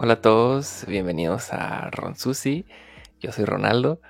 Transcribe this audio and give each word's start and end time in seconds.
Hola 0.00 0.12
a 0.12 0.20
todos, 0.20 0.84
bienvenidos 0.86 1.52
a 1.52 1.90
Ron 1.90 2.14
Susi. 2.14 2.64
Yo 3.18 3.32
soy 3.32 3.46
Ronaldo. 3.46 4.00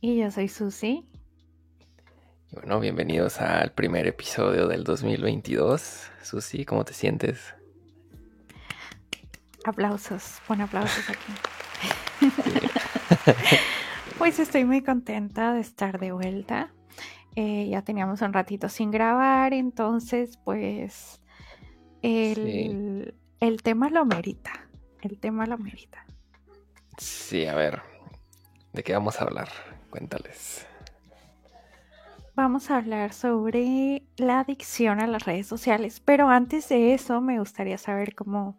Y 0.00 0.20
yo 0.20 0.30
soy 0.30 0.46
Susi. 0.46 1.04
Y 2.52 2.54
bueno, 2.54 2.78
bienvenidos 2.78 3.40
al 3.40 3.72
primer 3.72 4.06
episodio 4.06 4.68
del 4.68 4.84
2022. 4.84 6.12
Susi, 6.22 6.64
¿cómo 6.64 6.84
te 6.84 6.92
sientes? 6.92 7.56
Aplausos, 9.64 10.40
pon 10.46 10.60
aplausos 10.60 11.10
aquí. 11.10 11.32
pues 14.18 14.38
estoy 14.38 14.64
muy 14.64 14.84
contenta 14.84 15.54
de 15.54 15.60
estar 15.60 15.98
de 15.98 16.12
vuelta. 16.12 16.72
Eh, 17.34 17.66
ya 17.68 17.82
teníamos 17.82 18.22
un 18.22 18.32
ratito 18.32 18.68
sin 18.68 18.92
grabar, 18.92 19.54
entonces 19.54 20.38
pues 20.44 21.20
el, 22.00 23.16
el 23.40 23.62
tema 23.64 23.90
lo 23.90 24.04
merita. 24.04 24.67
El 25.02 25.18
tema 25.18 25.46
lo 25.46 25.58
merita. 25.58 26.04
Sí, 26.98 27.46
a 27.46 27.54
ver, 27.54 27.80
¿de 28.72 28.82
qué 28.82 28.92
vamos 28.92 29.20
a 29.20 29.24
hablar? 29.24 29.48
Cuéntales. 29.90 30.66
Vamos 32.34 32.70
a 32.70 32.76
hablar 32.76 33.12
sobre 33.12 34.04
la 34.16 34.40
adicción 34.40 35.00
a 35.00 35.08
las 35.08 35.24
redes 35.24 35.46
sociales, 35.46 36.00
pero 36.04 36.28
antes 36.28 36.68
de 36.68 36.94
eso 36.94 37.20
me 37.20 37.40
gustaría 37.40 37.78
saber 37.78 38.14
cómo, 38.14 38.56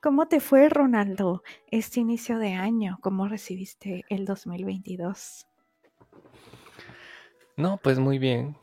cómo 0.00 0.28
te 0.28 0.40
fue, 0.40 0.68
Ronaldo, 0.68 1.42
este 1.70 2.00
inicio 2.00 2.38
de 2.38 2.52
año, 2.52 2.98
cómo 3.00 3.28
recibiste 3.28 4.04
el 4.10 4.26
2022. 4.26 5.46
No, 7.56 7.78
pues 7.78 7.98
muy 7.98 8.18
bien, 8.18 8.56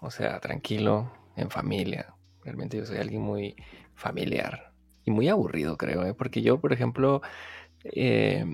o 0.00 0.10
sea, 0.10 0.40
tranquilo, 0.40 1.12
en 1.36 1.50
familia. 1.50 2.14
Realmente 2.42 2.76
yo 2.78 2.86
soy 2.86 2.98
alguien 2.98 3.22
muy 3.22 3.56
familiar 3.94 4.75
y 5.06 5.12
muy 5.12 5.28
aburrido, 5.28 5.78
creo, 5.78 6.04
¿eh? 6.04 6.12
porque 6.12 6.42
yo, 6.42 6.60
por 6.60 6.72
ejemplo, 6.72 7.22
eh, 7.84 8.44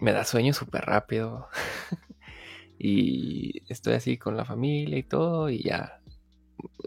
me 0.00 0.12
da 0.12 0.24
sueño 0.24 0.54
súper 0.54 0.86
rápido 0.86 1.48
y 2.78 3.62
estoy 3.70 3.92
así 3.94 4.16
con 4.16 4.36
la 4.36 4.46
familia 4.46 4.96
y 4.96 5.02
todo 5.02 5.50
y 5.50 5.62
ya 5.62 6.00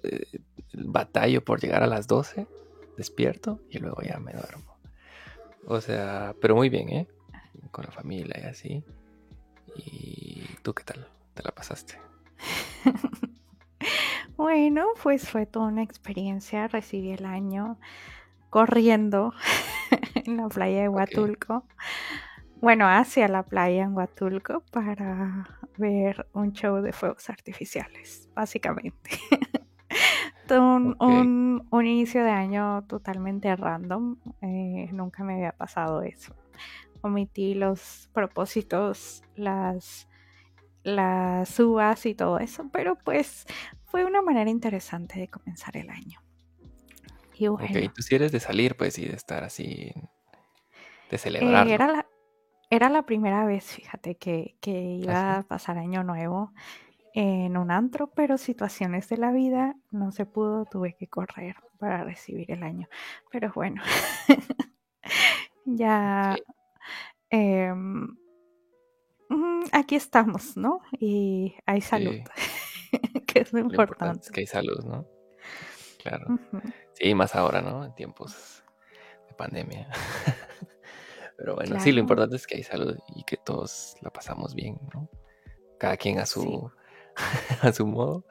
eh, 0.04 0.40
batallo 0.74 1.46
por 1.46 1.62
llegar 1.62 1.84
a 1.84 1.88
las 1.88 2.08
12, 2.08 2.48
despierto 2.98 3.62
y 3.70 3.78
luego 3.78 4.02
ya 4.02 4.20
me 4.20 4.34
duermo. 4.34 4.76
O 5.68 5.80
sea, 5.80 6.36
pero 6.42 6.56
muy 6.56 6.70
bien, 6.70 6.90
¿eh? 6.90 7.08
Con 7.70 7.86
la 7.86 7.92
familia 7.92 8.36
y 8.42 8.48
así. 8.48 8.84
¿Y 9.76 10.44
tú 10.64 10.74
qué 10.74 10.84
tal? 10.84 11.08
¿Te 11.36 11.44
la 11.44 11.52
pasaste? 11.52 12.00
bueno, 14.36 14.88
pues 15.04 15.30
fue 15.30 15.46
toda 15.46 15.68
una 15.68 15.84
experiencia. 15.84 16.68
Recibí 16.68 17.12
el 17.12 17.26
año 17.26 17.78
corriendo 18.52 19.34
en 20.14 20.38
la 20.38 20.48
playa 20.50 20.82
de 20.82 20.90
Huatulco. 20.90 21.66
Bueno, 22.62 22.88
hacia 22.88 23.28
la 23.28 23.42
playa 23.42 23.86
en 23.86 23.96
Huatulco 23.96 24.64
para 24.72 25.48
ver 25.78 26.28
un 26.34 26.54
show 26.54 26.80
de 26.82 26.94
fuegos 26.94 27.28
artificiales, 27.32 28.30
básicamente. 28.36 29.10
un, 30.52 31.66
un, 31.72 31.86
inicio 31.86 32.24
de 32.24 32.30
año 32.30 32.84
totalmente 32.84 33.56
random. 33.56 34.18
Eh, 34.42 34.90
nunca 34.92 35.24
me 35.24 35.36
había 35.36 35.54
pasado 35.54 36.04
eso. 36.04 36.36
Omití 37.02 37.56
los 37.56 38.10
propósitos, 38.14 39.24
las, 39.36 40.08
las 40.84 41.60
uvas 41.60 42.06
y 42.06 42.14
todo 42.14 42.38
eso, 42.38 42.70
pero 42.72 42.96
pues 42.96 43.48
fue 43.86 44.06
una 44.06 44.22
manera 44.22 44.50
interesante 44.50 45.20
de 45.20 45.30
comenzar 45.30 45.78
el 45.78 45.90
año. 45.90 46.20
Ok, 47.48 47.94
tú 47.94 48.02
si 48.02 48.16
eres 48.16 48.32
de 48.32 48.40
salir, 48.40 48.76
pues, 48.76 48.98
y 49.00 49.08
de 49.08 49.16
estar 49.16 49.44
así, 49.44 49.94
de 51.10 51.18
celebrar. 51.18 51.68
era, 51.68 51.88
la, 51.88 52.06
era 52.70 52.90
la 52.90 53.04
primera 53.04 53.46
vez, 53.46 53.66
fíjate, 53.66 54.16
que, 54.16 54.56
que 54.62 54.72
iba 54.72 55.38
a 55.38 55.44
pasar 55.44 55.78
año 55.78 56.04
nuevo 56.04 56.54
en 57.14 57.58
un 57.58 57.72
antro, 57.72 58.12
pero 58.12 58.38
situaciones 58.38 59.10
de 59.10 59.18
la 59.18 59.32
vida 59.32 59.76
no 59.92 60.12
se 60.12 60.26
pudo, 60.26 60.66
tuve 60.66 60.96
que 60.96 61.08
correr 61.08 61.56
para 61.78 62.04
recibir 62.04 62.52
el 62.52 62.64
año. 62.64 62.88
Pero 63.32 63.52
bueno, 63.54 63.82
ya 65.66 66.38
em, 67.30 68.16
mm, 69.30 69.64
aquí 69.72 69.96
estamos, 69.96 70.56
¿no? 70.56 70.82
Y 71.00 71.56
hay 71.66 71.82
salud, 71.82 72.16
que 73.28 73.40
es 73.40 73.52
lo, 73.52 73.60
importante. 73.60 74.26
Es 74.26 74.32
que 74.32 74.42
hay 74.42 74.48
salud, 74.48 74.84
¿no? 74.86 75.06
Claro. 76.02 76.40
Sí, 77.02 77.16
más 77.16 77.36
ahora, 77.36 77.62
¿no? 77.62 77.84
En 77.84 77.96
tiempos 77.96 78.64
de 79.28 79.34
pandemia. 79.34 79.90
Pero 81.38 81.56
bueno, 81.56 81.80
sí, 81.80 81.92
lo 81.92 82.00
importante 82.00 82.36
es 82.36 82.46
que 82.46 82.58
hay 82.58 82.64
salud 82.64 82.96
y 83.16 83.24
que 83.24 83.38
todos 83.38 83.96
la 84.02 84.12
pasamos 84.12 84.54
bien, 84.54 84.80
¿no? 84.94 85.10
Cada 85.80 85.98
quien 85.98 86.20
a 86.20 86.28
su, 86.28 86.72
a 87.62 87.74
su 87.74 87.88
modo. 87.88 88.24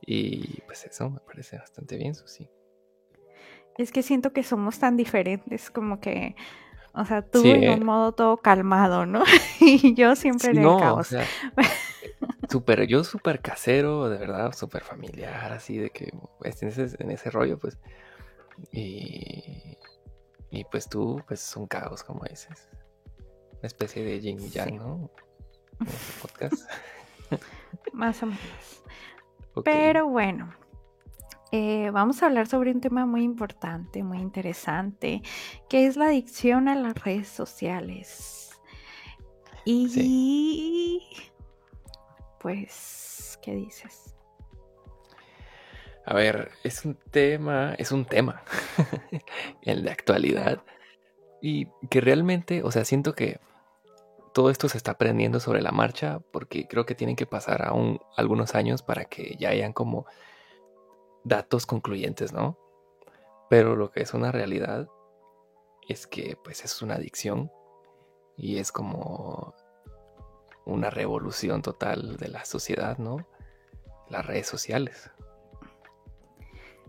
Y 0.00 0.60
pues 0.62 0.84
eso 0.86 1.08
me 1.08 1.20
parece 1.20 1.56
bastante 1.56 1.96
bien, 1.96 2.16
Susi. 2.16 2.50
Es 3.78 3.92
que 3.92 4.02
siento 4.02 4.32
que 4.32 4.42
somos 4.42 4.80
tan 4.80 4.96
diferentes, 4.96 5.70
como 5.70 6.00
que, 6.00 6.34
o 6.94 7.04
sea, 7.04 7.22
tú 7.22 7.44
en 7.44 7.80
un 7.80 7.86
modo 7.86 8.10
todo 8.10 8.38
calmado, 8.38 9.06
¿no? 9.06 9.22
y 9.60 9.94
yo 9.94 10.16
siempre 10.16 10.50
en 10.50 10.58
el 10.58 10.78
caos. 10.78 10.98
O 10.98 11.04
sea, 11.04 11.26
super, 12.54 12.86
yo 12.86 13.02
súper 13.02 13.40
casero, 13.40 14.08
de 14.08 14.16
verdad, 14.16 14.52
súper 14.52 14.84
familiar, 14.84 15.52
así 15.52 15.76
de 15.76 15.90
que 15.90 16.12
pues, 16.38 16.62
en, 16.62 16.68
ese, 16.68 16.86
en 17.00 17.10
ese 17.10 17.28
rollo, 17.28 17.58
pues. 17.58 17.80
Y, 18.70 19.76
y 20.50 20.64
pues 20.70 20.88
tú, 20.88 21.20
pues 21.26 21.56
un 21.56 21.66
caos, 21.66 22.04
como 22.04 22.22
dices. 22.30 22.68
Una 23.54 23.66
especie 23.66 24.04
de 24.04 24.20
yin 24.20 24.40
y 24.40 24.50
yang, 24.50 24.76
¿no? 24.76 25.10
En 25.80 25.88
este 25.88 26.12
podcast. 26.22 26.70
Más 27.92 28.22
o 28.22 28.26
menos. 28.26 28.84
Pero 29.64 30.06
bueno, 30.06 30.54
eh, 31.50 31.90
vamos 31.90 32.22
a 32.22 32.26
hablar 32.26 32.46
sobre 32.46 32.70
un 32.70 32.80
tema 32.80 33.04
muy 33.04 33.24
importante, 33.24 34.04
muy 34.04 34.18
interesante, 34.18 35.22
que 35.68 35.86
es 35.86 35.96
la 35.96 36.06
adicción 36.06 36.68
a 36.68 36.76
las 36.76 36.94
redes 37.02 37.26
sociales. 37.26 38.52
Y 39.64 41.02
pues, 42.44 43.38
¿qué 43.40 43.54
dices? 43.54 44.14
A 46.04 46.12
ver, 46.12 46.50
es 46.62 46.84
un 46.84 46.94
tema, 47.10 47.74
es 47.78 47.90
un 47.90 48.04
tema, 48.04 48.42
el 49.62 49.82
de 49.82 49.90
actualidad, 49.90 50.62
y 51.40 51.68
que 51.88 52.02
realmente, 52.02 52.62
o 52.62 52.70
sea, 52.70 52.84
siento 52.84 53.14
que 53.14 53.40
todo 54.34 54.50
esto 54.50 54.68
se 54.68 54.76
está 54.76 54.90
aprendiendo 54.90 55.40
sobre 55.40 55.62
la 55.62 55.72
marcha, 55.72 56.20
porque 56.32 56.68
creo 56.68 56.84
que 56.84 56.94
tienen 56.94 57.16
que 57.16 57.24
pasar 57.24 57.66
aún 57.66 57.98
algunos 58.14 58.54
años 58.54 58.82
para 58.82 59.06
que 59.06 59.36
ya 59.38 59.48
hayan 59.48 59.72
como 59.72 60.04
datos 61.24 61.64
concluyentes, 61.64 62.34
¿no? 62.34 62.58
Pero 63.48 63.74
lo 63.74 63.90
que 63.90 64.02
es 64.02 64.12
una 64.12 64.32
realidad 64.32 64.86
es 65.88 66.06
que 66.06 66.36
pues 66.44 66.62
es 66.62 66.82
una 66.82 66.96
adicción 66.96 67.50
y 68.36 68.58
es 68.58 68.70
como 68.70 69.54
una 70.64 70.90
revolución 70.90 71.62
total 71.62 72.16
de 72.16 72.28
la 72.28 72.44
sociedad, 72.44 72.98
¿no? 72.98 73.26
Las 74.08 74.26
redes 74.26 74.46
sociales. 74.46 75.10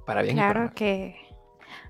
Para 0.06 0.22
bien. 0.22 0.36
Claro 0.36 0.72
que, 0.76 1.16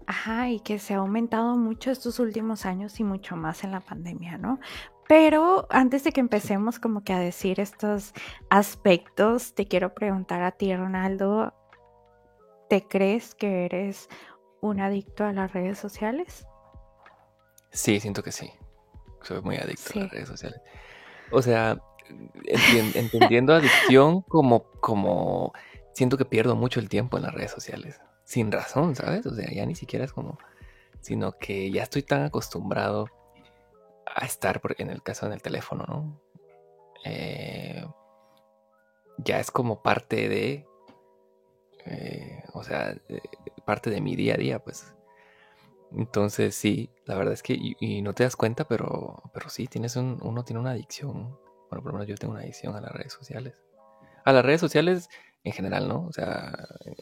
ajá, 0.08 0.50
y 0.50 0.60
que 0.62 0.80
se 0.80 0.94
ha 0.94 0.98
aumentado 0.98 1.56
mucho 1.58 1.92
estos 1.92 2.20
últimos 2.20 2.66
años 2.66 3.00
y 3.00 3.04
mucho 3.04 3.36
más 3.36 3.64
en 3.64 3.72
la 3.72 3.82
pandemia, 3.82 4.38
¿no? 4.38 4.60
Pero 5.08 5.68
antes 5.70 6.04
de 6.04 6.12
que 6.12 6.20
empecemos 6.20 6.80
como 6.80 7.04
que 7.04 7.14
a 7.14 7.20
decir 7.20 7.60
estos 7.60 8.14
aspectos, 8.50 9.54
te 9.54 9.68
quiero 9.68 9.94
preguntar 9.94 10.42
a 10.42 10.52
ti, 10.52 10.76
Ronaldo, 10.76 11.54
¿te 12.70 12.88
crees 12.88 13.36
que 13.36 13.66
eres 13.66 14.10
un 14.62 14.80
adicto 14.80 15.24
a 15.26 15.34
las 15.34 15.54
redes 15.54 15.78
sociales? 15.78 16.48
Sí, 17.72 18.00
siento 18.00 18.24
que 18.24 18.32
sí. 18.32 18.52
Soy 19.22 19.42
muy 19.42 19.58
adicto 19.58 19.92
a 20.00 20.04
las 20.04 20.12
redes 20.12 20.30
sociales. 20.30 20.60
O 21.36 21.42
sea, 21.42 21.82
entendiendo 22.96 23.54
adicción 23.54 24.22
como, 24.22 24.64
como 24.80 25.54
siento 25.94 26.18
que 26.18 26.26
pierdo 26.26 26.56
mucho 26.56 26.80
el 26.80 26.90
tiempo 26.90 27.18
en 27.18 27.24
las 27.24 27.34
redes 27.34 27.52
sociales. 27.52 28.00
Sin 28.24 28.52
razón, 28.52 28.96
¿sabes? 28.96 29.26
O 29.26 29.36
sea, 29.36 29.50
ya 29.52 29.66
ni 29.66 29.76
siquiera 29.76 30.06
es 30.06 30.14
como, 30.14 30.40
sino 31.02 31.34
que 31.34 31.70
ya 31.72 31.84
estoy 31.84 32.04
tan 32.04 32.24
acostumbrado 32.24 33.08
a 34.06 34.26
estar, 34.26 34.62
en 34.78 34.90
el 34.90 35.04
caso 35.04 35.26
en 35.26 35.34
el 35.34 35.42
teléfono, 35.42 35.86
¿no? 35.88 36.22
Eh, 37.04 37.86
ya 39.20 39.40
es 39.40 39.52
como 39.52 39.84
parte 39.84 40.28
de, 40.28 40.66
eh, 41.86 42.44
o 42.54 42.64
sea, 42.64 42.98
parte 43.66 43.90
de 43.90 44.02
mi 44.02 44.16
día 44.16 44.36
a 44.36 44.38
día, 44.38 44.60
pues. 44.60 44.95
Entonces 45.96 46.56
sí, 46.56 46.90
la 47.06 47.16
verdad 47.16 47.34
es 47.34 47.44
que, 47.44 47.58
y, 47.58 48.02
no 48.02 48.14
te 48.14 48.24
das 48.24 48.36
cuenta, 48.36 48.68
pero, 48.68 49.24
pero 49.34 49.50
sí, 49.50 49.68
tienes 49.68 49.96
un, 49.96 50.20
uno 50.22 50.44
tiene 50.44 50.60
una 50.60 50.72
adicción 50.72 51.38
bueno, 51.70 51.84
por 51.84 51.92
lo 51.92 51.94
menos 51.94 52.08
yo 52.08 52.16
tengo 52.16 52.34
una 52.34 52.44
adicción 52.44 52.76
a 52.76 52.82
las 52.82 52.92
redes 52.92 53.14
sociales. 53.14 53.54
A 54.24 54.34
las 54.34 54.46
redes 54.46 54.62
sociales 54.62 55.10
en 55.44 55.54
general, 55.54 55.88
¿no? 55.88 56.06
O 56.08 56.12
sea, 56.12 56.54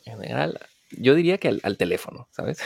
en 0.05 0.19
general, 0.19 0.59
yo 0.91 1.15
diría 1.15 1.37
que 1.37 1.59
al, 1.63 1.77
teléfono, 1.77 2.27
¿sabes? 2.31 2.59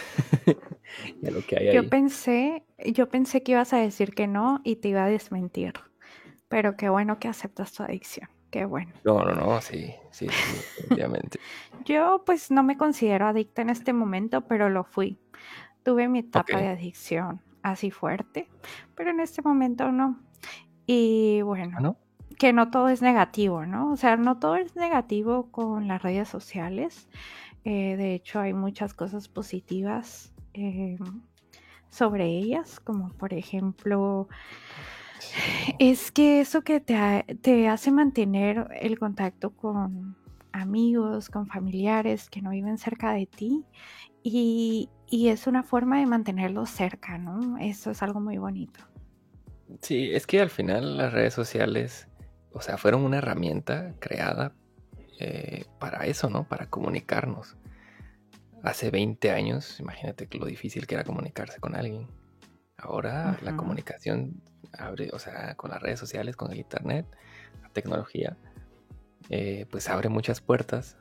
lo 1.22 1.46
que 1.46 1.58
hay 1.58 1.74
yo 1.74 1.88
pensé, 1.90 2.64
yo 2.86 3.10
pensé 3.10 3.44
que 3.44 3.54
ibas 3.54 3.74
a 3.74 3.78
decir 3.78 4.14
que 4.14 4.28
no 4.28 4.62
y 4.64 4.78
te 4.78 4.90
iba 4.90 5.04
a 5.04 5.10
desmentir. 5.10 5.74
Pero 6.50 6.78
qué 6.78 6.90
bueno 6.90 7.20
que 7.20 7.28
aceptas 7.28 7.74
tu 7.74 7.84
adicción. 7.84 8.30
Qué 8.50 8.66
bueno. 8.66 8.94
No, 9.04 9.24
no, 9.24 9.36
no, 9.36 9.62
sí, 9.62 9.94
sí, 10.12 10.28
obviamente. 10.90 11.40
yo 11.86 12.24
pues 12.26 12.50
no 12.50 12.64
me 12.64 12.78
considero 12.78 13.28
adicta 13.28 13.62
en 13.62 13.70
este 13.70 13.92
momento, 13.92 14.48
pero 14.48 14.70
lo 14.70 14.86
fui. 14.86 15.20
Tuve 15.88 16.10
mi 16.10 16.20
etapa 16.20 16.58
de 16.58 16.68
adicción 16.68 17.40
así 17.64 17.92
fuerte, 17.92 18.50
pero 18.94 19.10
en 19.12 19.22
este 19.22 19.42
momento 19.42 19.90
no. 19.90 20.20
Y 20.86 21.42
bueno, 21.44 21.80
¿no? 21.80 21.98
que 22.38 22.52
no 22.52 22.70
todo 22.70 22.90
es 22.90 23.02
negativo, 23.02 23.66
¿no? 23.66 23.94
O 23.94 23.96
sea, 23.96 24.18
no 24.18 24.38
todo 24.38 24.58
es 24.58 24.76
negativo 24.76 25.50
con 25.50 25.88
las 25.88 26.02
redes 26.02 26.28
sociales. 26.28 27.08
Eh, 27.64 27.96
de 27.96 28.16
hecho, 28.16 28.42
hay 28.42 28.54
muchas 28.54 28.94
cosas 28.94 29.30
positivas 29.30 30.34
em, 30.52 30.98
sobre 31.90 32.26
ellas, 32.26 32.82
como 32.82 33.14
por 33.14 33.34
ejemplo, 33.34 34.28
es 35.80 36.12
que 36.12 36.42
eso 36.42 36.64
que 36.64 36.82
te, 36.82 37.24
te 37.42 37.70
hace 37.70 37.94
mantener 37.94 38.68
el 38.82 39.00
contacto 39.00 39.52
con 39.52 40.18
amigos, 40.52 41.30
con 41.30 41.48
familiares 41.48 42.30
que 42.30 42.42
no 42.42 42.50
viven 42.50 42.78
cerca 42.78 43.14
de 43.14 43.26
ti 43.26 43.64
y, 44.22 44.90
y 45.10 45.30
es 45.30 45.48
una 45.48 45.64
forma 45.64 46.00
de 46.00 46.06
mantenerlos 46.06 46.70
cerca, 46.70 47.18
¿no? 47.18 47.58
Eso 47.58 47.92
es 47.92 48.04
algo 48.04 48.20
muy 48.20 48.38
bonito. 48.38 48.80
Sí, 49.82 50.12
es 50.14 50.28
que 50.28 50.42
al 50.42 50.50
final 50.50 50.98
las 50.98 51.14
redes 51.14 51.34
sociales, 51.34 52.08
o 52.52 52.62
sea, 52.62 52.78
fueron 52.78 53.04
una 53.04 53.18
herramienta 53.18 53.94
creada 54.00 54.54
eh, 55.20 55.66
para 55.80 56.06
eso, 56.06 56.30
¿no? 56.30 56.48
Para 56.48 56.70
comunicarnos. 56.70 57.58
Hace 58.64 58.92
20 58.92 59.32
años, 59.32 59.80
imagínate 59.80 60.28
lo 60.38 60.46
difícil 60.46 60.88
que 60.88 60.96
era 60.96 61.04
comunicarse 61.04 61.60
con 61.60 61.76
alguien. 61.76 62.08
Ahora 62.78 63.38
la 63.42 63.56
comunicación 63.56 64.42
abre, 64.74 65.10
o 65.14 65.20
sea, 65.20 65.56
con 65.56 65.72
las 65.72 65.82
redes 65.82 66.00
sociales, 66.00 66.36
con 66.36 66.52
el 66.52 66.60
internet, 66.60 67.06
la 67.62 67.70
tecnología, 67.70 68.38
eh, 69.30 69.66
pues 69.72 69.90
abre 69.90 70.10
muchas 70.10 70.42
puertas. 70.42 70.98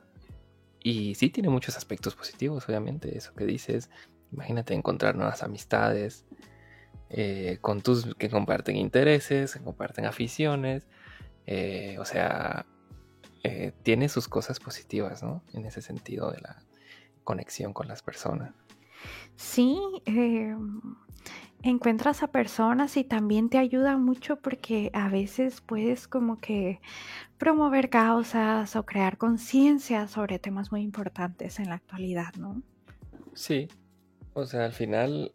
Y 0.89 1.15
sí 1.15 1.29
tiene 1.29 1.49
muchos 1.49 1.75
aspectos 1.75 2.15
positivos, 2.15 2.69
obviamente, 2.69 3.17
eso 3.17 3.33
que 3.33 3.45
dices. 3.45 3.89
Imagínate 4.31 4.73
encontrar 4.73 5.17
nuevas 5.17 5.43
amistades, 5.43 6.23
eh, 7.09 7.57
con 7.59 7.81
tus 7.81 8.15
que 8.15 8.29
comparten 8.29 8.77
intereses, 8.77 9.55
que 9.55 9.59
comparten 9.59 10.05
aficiones. 10.05 10.87
Eh, 11.45 11.97
o 11.99 12.05
sea, 12.05 12.65
eh, 13.43 13.73
tiene 13.83 14.07
sus 14.07 14.29
cosas 14.29 14.61
positivas, 14.61 15.23
¿no? 15.23 15.43
En 15.53 15.65
ese 15.65 15.81
sentido 15.81 16.31
de 16.31 16.39
la 16.39 16.63
conexión 17.25 17.73
con 17.73 17.89
las 17.89 18.01
personas. 18.01 18.53
Sí, 19.35 19.81
em, 20.05 20.79
encuentras 21.63 22.23
a 22.23 22.27
personas 22.27 22.97
y 22.97 23.03
también 23.03 23.49
te 23.49 23.57
ayuda 23.57 23.97
mucho 23.97 24.37
porque 24.37 24.91
a 24.93 25.09
veces 25.09 25.61
puedes 25.61 26.07
como 26.07 26.37
que 26.37 26.79
promover 27.37 27.89
causas 27.89 28.75
o 28.75 28.85
crear 28.85 29.17
conciencia 29.17 30.07
sobre 30.07 30.39
temas 30.39 30.71
muy 30.71 30.81
importantes 30.81 31.59
en 31.59 31.69
la 31.69 31.75
actualidad, 31.75 32.33
¿no? 32.35 32.61
Sí, 33.33 33.67
o 34.33 34.45
sea, 34.45 34.65
al 34.65 34.73
final 34.73 35.33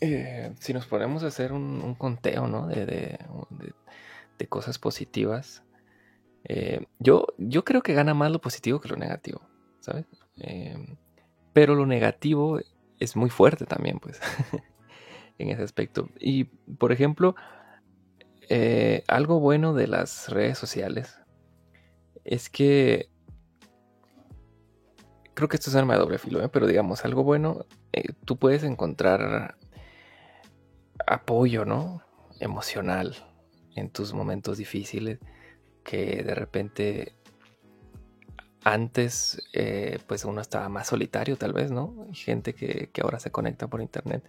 eh, 0.00 0.52
si 0.60 0.72
nos 0.72 0.86
ponemos 0.86 1.24
a 1.24 1.28
hacer 1.28 1.52
un, 1.52 1.94
conteo, 1.94 2.46
¿no? 2.46 2.66
De, 2.66 3.18
cosas 4.48 4.78
positivas, 4.78 5.64
eh, 6.44 6.86
yo, 7.00 7.26
yo 7.38 7.64
creo 7.64 7.82
que 7.82 7.92
gana 7.92 8.14
más 8.14 8.30
lo 8.30 8.40
positivo 8.40 8.80
que 8.80 8.88
lo 8.88 8.96
negativo, 8.96 9.42
¿sabes? 9.80 10.06
Eh, 10.36 10.96
pero 11.52 11.74
lo 11.74 11.86
negativo 11.86 12.60
es 13.00 13.16
muy 13.16 13.30
fuerte 13.30 13.66
también, 13.66 13.98
pues, 13.98 14.20
en 15.38 15.50
ese 15.50 15.62
aspecto. 15.62 16.08
Y, 16.18 16.44
por 16.44 16.92
ejemplo, 16.92 17.34
algo 19.06 19.40
bueno 19.40 19.74
de 19.74 19.86
las 19.86 20.28
redes 20.30 20.58
sociales 20.58 21.18
es 22.24 22.48
que 22.48 23.10
creo 25.34 25.48
que 25.48 25.56
esto 25.56 25.70
es 25.70 25.76
arma 25.76 25.94
de 25.94 26.00
doble 26.00 26.18
filo, 26.18 26.50
pero 26.50 26.66
digamos, 26.66 27.04
algo 27.04 27.22
bueno, 27.24 27.66
tú 28.24 28.36
puedes 28.36 28.64
encontrar 28.64 29.56
apoyo, 31.06 31.64
¿no? 31.64 32.02
Emocional 32.40 33.14
en 33.74 33.90
tus 33.90 34.12
momentos 34.12 34.58
difíciles 34.58 35.18
que 35.84 36.22
de 36.22 36.34
repente 36.34 37.14
antes 38.64 39.40
eh, 39.52 39.98
pues 40.06 40.24
uno 40.24 40.40
estaba 40.40 40.68
más 40.68 40.88
solitario 40.88 41.36
tal 41.36 41.52
vez, 41.52 41.70
¿no? 41.70 42.06
Gente 42.12 42.54
que, 42.54 42.90
ahora 43.02 43.20
se 43.20 43.30
conecta 43.30 43.68
por 43.68 43.80
internet, 43.80 44.22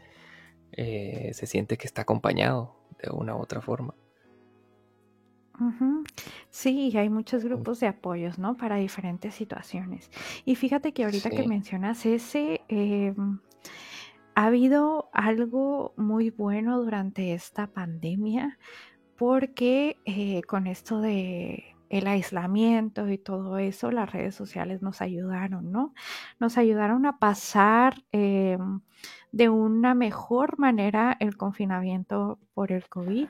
eh, 0.72 1.32
se 1.34 1.48
siente 1.48 1.78
que 1.78 1.88
está 1.88 2.04
acompañado 2.04 2.76
de 3.02 3.10
una 3.12 3.36
u 3.36 3.40
otra 3.40 3.62
forma. 3.62 3.94
Sí, 6.50 6.96
hay 6.98 7.10
muchos 7.10 7.44
grupos 7.44 7.80
de 7.80 7.88
apoyos, 7.88 8.40
¿no? 8.40 8.56
Para 8.56 8.78
diferentes 8.78 9.36
situaciones. 9.36 10.10
Y 10.46 10.56
fíjate 10.56 10.94
que 10.94 11.04
ahorita 11.04 11.30
que 11.30 11.48
mencionas 11.48 12.06
ese, 12.06 12.62
em, 12.70 13.40
ha 14.36 14.46
habido 14.46 15.10
algo 15.12 15.94
muy 15.98 16.30
bueno 16.30 16.82
durante 16.82 17.34
esta 17.34 17.68
pandemia 17.68 18.58
porque 19.18 19.98
eh, 20.06 20.42
con 20.44 20.66
esto 20.66 21.02
de 21.02 21.76
el 21.90 22.08
aislamiento 22.08 23.10
y 23.10 23.18
todo 23.18 23.58
eso, 23.58 23.92
las 23.92 24.12
redes 24.12 24.36
sociales 24.36 24.82
nos 24.82 25.02
ayudaron, 25.02 25.72
¿no? 25.72 25.94
Nos 26.40 26.58
ayudaron 26.58 27.06
a 27.06 27.18
pasar 27.20 28.04
em, 28.12 28.82
de 29.32 29.50
una 29.50 29.94
mejor 29.94 30.58
manera 30.58 31.16
el 31.20 31.38
confinamiento 31.38 32.40
por 32.54 32.72
el 32.72 32.88
COVID. 32.90 33.30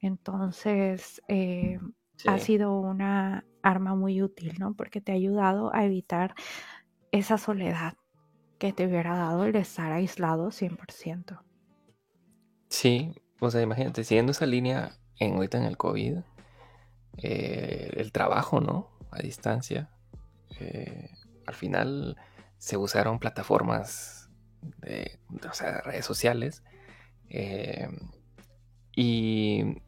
Entonces, 0.00 1.22
em, 1.28 1.92
ha 2.26 2.38
sido 2.38 2.78
una 2.78 3.44
arma 3.62 3.94
muy 3.94 4.22
útil, 4.22 4.54
¿no? 4.58 4.74
Porque 4.74 5.00
te 5.00 5.12
ha 5.12 5.16
ayudado 5.16 5.74
a 5.74 5.84
evitar 5.84 6.34
esa 7.10 7.38
soledad 7.38 7.94
que 8.58 8.72
te 8.72 8.86
hubiera 8.86 9.16
dado 9.16 9.44
el 9.44 9.56
estar 9.56 9.92
aislado 9.92 10.50
100%. 10.50 11.42
Sí, 12.68 13.14
o 13.40 13.50
sea, 13.50 13.62
imagínate, 13.62 14.04
siguiendo 14.04 14.32
esa 14.32 14.46
línea 14.46 14.92
en 15.18 15.34
ahorita 15.34 15.58
en 15.58 15.64
el 15.64 15.76
COVID, 15.76 16.18
eh, 17.18 17.90
el 17.96 18.12
trabajo, 18.12 18.60
¿no? 18.60 18.90
A 19.10 19.18
distancia. 19.18 19.90
Eh, 20.58 21.10
al 21.46 21.54
final 21.54 22.16
se 22.58 22.76
usaron 22.76 23.18
plataformas 23.18 24.25
de, 24.78 25.18
o 25.48 25.54
sea, 25.54 25.80
redes 25.82 26.04
sociales. 26.04 26.62
Eh, 27.28 27.88
y 28.94 29.82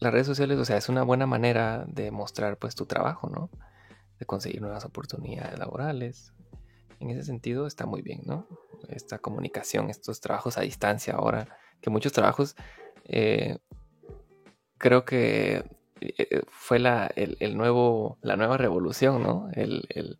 las 0.00 0.12
redes 0.12 0.26
sociales, 0.26 0.58
o 0.58 0.64
sea, 0.64 0.76
es 0.76 0.88
una 0.88 1.02
buena 1.02 1.26
manera 1.26 1.84
de 1.86 2.10
mostrar 2.10 2.56
pues 2.58 2.74
tu 2.74 2.86
trabajo, 2.86 3.28
¿no? 3.28 3.50
De 4.18 4.26
conseguir 4.26 4.60
nuevas 4.60 4.84
oportunidades 4.84 5.58
laborales, 5.58 6.32
en 7.00 7.10
ese 7.10 7.22
sentido 7.22 7.66
está 7.66 7.86
muy 7.86 8.02
bien, 8.02 8.22
¿no? 8.24 8.46
Esta 8.88 9.18
comunicación, 9.18 9.90
estos 9.90 10.20
trabajos 10.20 10.58
a 10.58 10.62
distancia 10.62 11.14
ahora, 11.14 11.46
que 11.80 11.90
muchos 11.90 12.12
trabajos 12.12 12.56
eh, 13.04 13.58
creo 14.78 15.04
que 15.04 15.64
eh, 16.00 16.42
fue 16.48 16.78
la, 16.78 17.06
el, 17.14 17.56
nuevo, 17.56 18.18
la 18.22 18.36
nueva 18.36 18.56
revolución, 18.56 19.22
¿no? 19.22 19.48
El, 19.52 20.18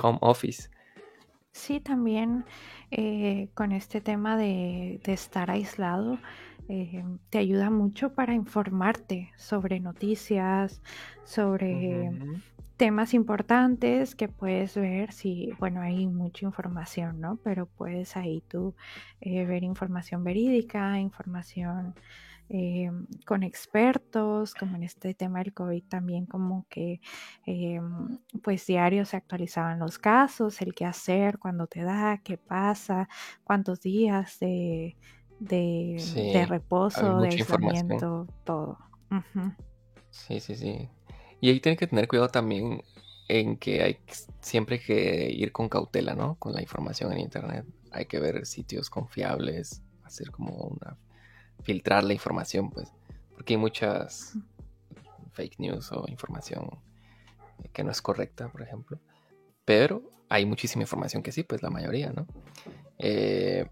home 0.00 0.18
office. 0.20 0.70
Sí, 1.52 1.80
también 1.80 2.44
eh, 2.90 3.48
con 3.54 3.72
este 3.72 4.00
tema 4.00 4.36
de, 4.36 5.00
estar 5.04 5.50
aislado, 5.50 6.18
te 7.30 7.38
ayuda 7.38 7.70
mucho 7.70 8.12
para 8.12 8.34
informarte 8.34 9.32
sobre 9.36 9.80
noticias, 9.80 10.82
sobre 11.24 12.10
temas 12.78 13.12
importantes 13.12 14.14
que 14.14 14.28
puedes 14.28 14.76
ver 14.76 15.12
si, 15.12 15.50
bueno, 15.58 15.82
hay 15.82 16.06
mucha 16.06 16.46
información, 16.46 17.20
¿no? 17.20 17.36
Pero 17.42 17.66
puedes 17.66 18.16
ahí 18.16 18.40
tú 18.48 18.74
eh, 19.20 19.44
ver 19.44 19.64
información 19.64 20.22
verídica, 20.22 20.98
información 21.00 21.94
eh, 22.50 22.90
con 23.26 23.42
expertos, 23.42 24.54
como 24.54 24.76
en 24.76 24.82
este 24.82 25.12
tema 25.12 25.40
del 25.40 25.52
COVID 25.52 25.84
también 25.84 26.24
como 26.24 26.66
que 26.70 27.00
eh, 27.46 27.80
pues 28.42 28.66
diario 28.66 29.04
se 29.04 29.18
actualizaban 29.18 29.78
los 29.78 29.98
casos, 29.98 30.62
el 30.62 30.74
qué 30.74 30.86
hacer, 30.86 31.38
cuándo 31.38 31.66
te 31.66 31.82
da, 31.82 32.20
qué 32.24 32.38
pasa, 32.38 33.08
cuántos 33.44 33.82
días 33.82 34.38
de, 34.40 34.96
de, 35.38 36.46
reposo, 36.48 37.20
de 37.20 37.28
aislamiento, 37.28 38.26
todo. 38.44 38.78
Sí, 40.10 40.40
sí, 40.40 40.56
sí. 40.56 40.88
Y 41.40 41.50
ahí 41.50 41.60
tienes 41.60 41.78
que 41.78 41.86
tener 41.86 42.08
cuidado 42.08 42.28
también 42.28 42.82
en 43.28 43.58
que 43.58 43.82
hay 43.82 43.98
siempre 44.40 44.80
que 44.80 45.30
ir 45.30 45.52
con 45.52 45.68
cautela, 45.68 46.14
¿no? 46.14 46.36
Con 46.36 46.54
la 46.54 46.62
información 46.62 47.12
en 47.12 47.20
internet. 47.20 47.66
Hay 47.90 48.06
que 48.06 48.18
ver 48.18 48.46
sitios 48.46 48.88
confiables, 48.88 49.82
hacer 50.02 50.30
como 50.30 50.54
una 50.54 50.96
filtrar 51.62 52.04
la 52.04 52.12
información, 52.12 52.70
pues, 52.70 52.92
porque 53.34 53.54
hay 53.54 53.58
muchas 53.58 54.34
fake 55.32 55.58
news 55.58 55.92
o 55.92 56.04
información 56.08 56.68
que 57.72 57.84
no 57.84 57.90
es 57.90 58.02
correcta, 58.02 58.48
por 58.48 58.62
ejemplo. 58.62 58.98
Pero 59.64 60.02
hay 60.28 60.46
muchísima 60.46 60.82
información 60.82 61.22
que 61.22 61.32
sí, 61.32 61.42
pues 61.42 61.62
la 61.62 61.70
mayoría, 61.70 62.12
¿no? 62.12 62.26
Eh, 62.98 63.68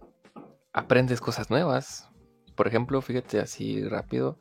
aprendes 0.72 1.20
cosas 1.20 1.50
nuevas. 1.50 2.08
Por 2.54 2.66
ejemplo, 2.66 3.00
fíjate 3.02 3.40
así 3.40 3.86
rápido, 3.86 4.38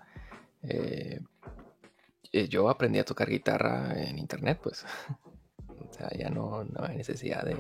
eh, 0.63 1.19
eh, 2.31 2.47
yo 2.47 2.69
aprendí 2.69 2.99
a 2.99 3.05
tocar 3.05 3.29
guitarra 3.29 3.93
en 3.95 4.19
internet, 4.19 4.59
pues. 4.61 4.85
o 5.89 5.93
sea, 5.93 6.09
ya 6.17 6.29
no, 6.29 6.65
hay 6.79 6.97
necesidad 6.97 7.43
de, 7.43 7.57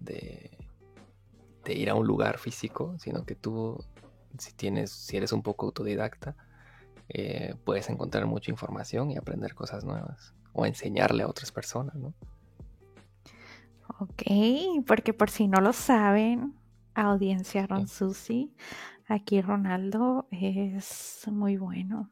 de, 0.00 1.74
ir 1.74 1.90
a 1.90 1.94
un 1.94 2.06
lugar 2.06 2.38
físico, 2.38 2.96
sino 2.98 3.26
que 3.26 3.34
tú, 3.34 3.84
si 4.38 4.52
tienes, 4.52 4.90
si 4.90 5.16
eres 5.16 5.32
un 5.32 5.42
poco 5.42 5.66
autodidacta, 5.66 6.36
eh, 7.08 7.54
puedes 7.64 7.88
encontrar 7.90 8.26
mucha 8.26 8.50
información 8.50 9.10
y 9.10 9.16
aprender 9.16 9.54
cosas 9.54 9.84
nuevas. 9.84 10.34
O 10.52 10.66
enseñarle 10.66 11.22
a 11.22 11.28
otras 11.28 11.52
personas, 11.52 11.94
¿no? 11.96 12.14
Ok, 14.00 14.22
porque 14.86 15.12
por 15.12 15.30
si 15.30 15.48
no 15.48 15.60
lo 15.60 15.72
saben, 15.72 16.54
audiencia 16.94 17.66
Ron 17.66 17.88
Susi, 17.88 18.54
aquí 19.06 19.40
Ronaldo 19.40 20.26
es 20.30 21.22
muy 21.30 21.56
bueno 21.56 22.10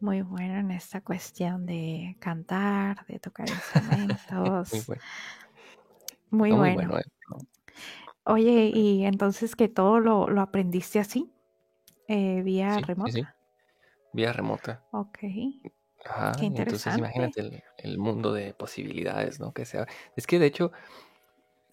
muy 0.00 0.22
bueno 0.22 0.58
en 0.58 0.70
esta 0.70 1.02
cuestión 1.02 1.66
de 1.66 2.16
cantar, 2.18 3.06
de 3.06 3.18
tocar 3.18 3.46
instrumentos. 3.50 4.88
muy 6.30 6.50
bueno. 6.52 6.74
Muy, 6.74 6.86
bueno. 6.86 6.98
Eh, 6.98 7.02
Oye, 8.30 8.70
y 8.74 9.04
entonces 9.04 9.56
que 9.56 9.68
todo 9.68 10.00
lo, 10.00 10.40
aprendiste 10.40 10.98
así, 10.98 11.32
eh, 12.08 12.42
vía 12.42 12.78
remota. 12.78 13.12
Sí, 13.12 13.22
Vía 14.12 14.32
remota. 14.32 14.82
Ok. 14.90 15.18
Ajá, 16.04 16.32
Qué 16.38 16.46
entonces 16.46 16.96
imagínate 16.96 17.62
el, 17.76 17.98
mundo 17.98 18.32
de 18.32 18.54
posibilidades, 18.54 19.38
¿no? 19.38 19.52
Que 19.52 19.64
sea. 19.64 19.86
Es 20.16 20.26
que 20.26 20.38
de 20.38 20.46
hecho, 20.46 20.72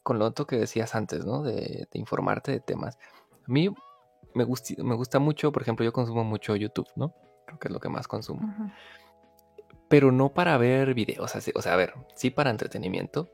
con 0.04 0.20
lo 0.20 0.26
otro 0.26 0.46
que 0.46 0.58
decías 0.58 0.94
antes, 0.96 1.26
¿no? 1.26 1.42
De, 1.42 1.88
informarte 1.94 2.52
de 2.52 2.60
temas. 2.60 2.98
A 3.34 3.52
mí 3.52 3.70
me 4.36 4.46
me 4.46 4.96
gusta 4.96 5.20
mucho, 5.20 5.52
por 5.52 5.62
ejemplo, 5.62 5.86
yo 5.86 5.94
consumo 5.94 6.24
mucho 6.24 6.56
YouTube, 6.56 6.88
¿no? 6.96 7.14
creo 7.48 7.60
que 7.60 7.68
es 7.70 7.74
lo 7.74 7.80
que 7.80 7.90
más 7.90 8.08
consumo. 8.08 8.72
Pero 9.88 10.12
no 10.12 10.34
para 10.34 10.58
ver 10.58 10.94
videos, 10.94 11.34
o 11.56 11.62
sea, 11.62 11.74
a 11.74 11.78
ver, 11.78 11.94
sí 12.14 12.30
para 12.30 12.52
entretenimiento. 12.52 13.30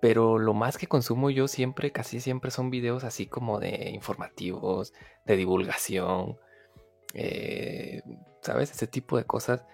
Pero 0.00 0.38
lo 0.38 0.54
más 0.54 0.78
que 0.78 0.86
consumo 0.86 1.30
yo 1.30 1.46
siempre, 1.46 1.92
casi 1.92 2.20
siempre 2.20 2.50
son 2.50 2.70
videos 2.70 3.04
así 3.04 3.26
como 3.26 3.60
de 3.60 3.90
informativos, 3.90 4.94
de 5.26 5.36
divulgación, 5.36 6.38
eh, 7.14 8.02
¿sabes? 8.40 8.70
Ese 8.70 8.86
tipo 8.86 9.16
de 9.16 9.24
cosas 9.24 9.64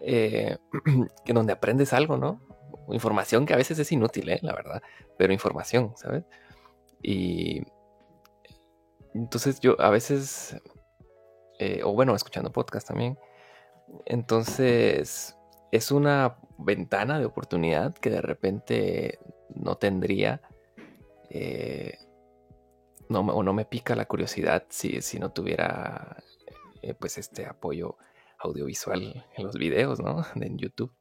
eh, 0.00 0.58
en 1.26 1.34
donde 1.34 1.52
aprendes 1.52 1.92
algo, 1.92 2.16
¿no? 2.16 2.40
Información 2.88 3.46
que 3.46 3.54
a 3.54 3.56
veces 3.56 3.78
es 3.78 3.90
inútil, 3.90 4.28
¿eh? 4.28 4.38
La 4.42 4.54
verdad, 4.54 4.82
pero 5.18 5.32
información, 5.32 5.94
¿sabes? 5.96 6.24
Y 7.02 7.62
entonces 9.14 9.60
yo 9.60 9.80
a 9.80 9.90
veces 9.90 10.56
eh, 11.58 11.82
o 11.84 11.92
bueno, 11.92 12.14
escuchando 12.14 12.52
podcast 12.52 12.86
también. 12.88 13.18
Entonces, 14.06 15.36
es 15.74 15.90
una 15.90 16.36
ventana 16.56 17.18
de 17.18 17.24
oportunidad 17.24 17.94
que 17.94 18.08
de 18.08 18.20
repente 18.20 19.18
no 19.56 19.76
tendría, 19.76 20.40
eh, 21.30 21.98
no, 23.08 23.20
o 23.20 23.42
no 23.42 23.52
me 23.52 23.64
pica 23.64 23.96
la 23.96 24.06
curiosidad 24.06 24.66
si, 24.68 25.02
si 25.02 25.18
no 25.18 25.32
tuviera 25.32 26.22
eh, 26.80 26.94
pues 26.94 27.18
este 27.18 27.46
apoyo 27.46 27.96
audiovisual 28.38 29.26
en 29.36 29.44
los 29.44 29.56
videos, 29.56 29.98
¿no? 29.98 30.24
En 30.36 30.58
YouTube. 30.58 30.92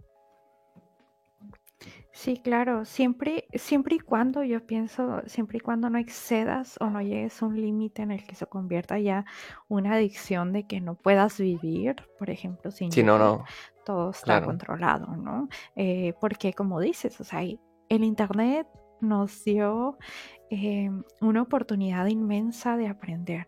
Sí, 2.12 2.38
claro, 2.38 2.86
siempre, 2.86 3.48
siempre 3.56 3.96
y 3.96 4.00
cuando 4.00 4.44
yo 4.44 4.64
pienso, 4.66 5.24
siempre 5.26 5.58
y 5.58 5.62
cuando 5.62 5.90
no 5.90 5.98
excedas 5.98 6.78
o 6.80 6.92
no 6.92 7.02
llegues 7.02 7.42
a 7.42 7.48
un 7.48 7.60
límite 7.60 8.04
en 8.04 8.12
el 8.12 8.24
que 8.24 8.36
se 8.36 8.46
convierta 8.46 9.00
ya 9.00 9.26
una 9.68 9.94
adicción 9.94 10.54
de 10.54 10.68
que 10.68 10.80
no 10.80 10.94
puedas 10.94 11.40
vivir, 11.40 11.96
por 12.20 12.30
ejemplo, 12.30 12.70
sin 12.70 12.92
sí, 12.92 13.02
no, 13.02 13.18
no. 13.18 13.44
todo 13.84 14.12
está 14.12 14.46
controlado, 14.46 15.16
¿no? 15.16 15.50
Eh, 15.76 16.14
porque 16.22 16.54
como 16.54 16.80
dices, 16.80 17.20
o 17.20 17.24
sea, 17.24 17.42
el 17.42 18.04
Internet 18.04 18.68
nos 19.02 19.44
dio 19.44 19.98
eh, 20.52 20.92
una 21.20 21.42
oportunidad 21.42 22.06
inmensa 22.06 22.78
de 22.78 22.90
aprender. 22.90 23.48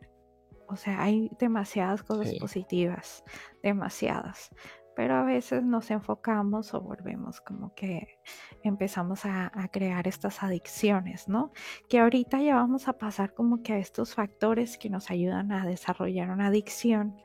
O 0.67 0.75
sea, 0.75 1.03
hay 1.03 1.29
demasiadas 1.39 2.01
cosas 2.01 2.33
positivas, 2.39 3.23
demasiadas 3.61 4.49
pero 4.95 5.15
a 5.15 5.23
veces 5.23 5.63
nos 5.63 5.91
enfocamos 5.91 6.73
o 6.73 6.81
volvemos 6.81 7.41
como 7.41 7.73
que 7.75 8.19
empezamos 8.63 9.25
a, 9.25 9.51
crear 9.71 10.07
estas 10.07 10.41
adicciones, 10.41 11.27
¿no? 11.27 11.51
Que 11.89 11.99
ahorita 11.99 12.39
ya 12.41 12.55
vamos 12.55 12.87
a 12.87 12.93
pasar 12.93 13.33
como 13.33 13.61
que 13.61 13.73
a 13.73 13.77
estos 13.77 14.15
factores 14.15 14.77
que 14.77 14.89
nos 14.89 15.11
ayudan 15.11 15.51
a 15.51 15.65
desarrollar 15.65 16.29
una 16.29 16.47
adicción. 16.47 17.17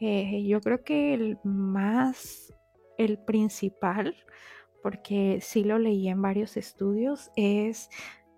Eh, 0.00 0.44
yo 0.46 0.60
creo 0.60 0.84
que 0.84 1.14
el 1.14 1.38
más, 1.44 2.54
el 2.98 3.18
principal, 3.18 4.14
porque 4.82 5.40
sí 5.42 5.64
lo 5.64 5.78
leí 5.78 6.08
en 6.08 6.22
varios 6.22 6.56
estudios, 6.56 7.30
es 7.36 7.90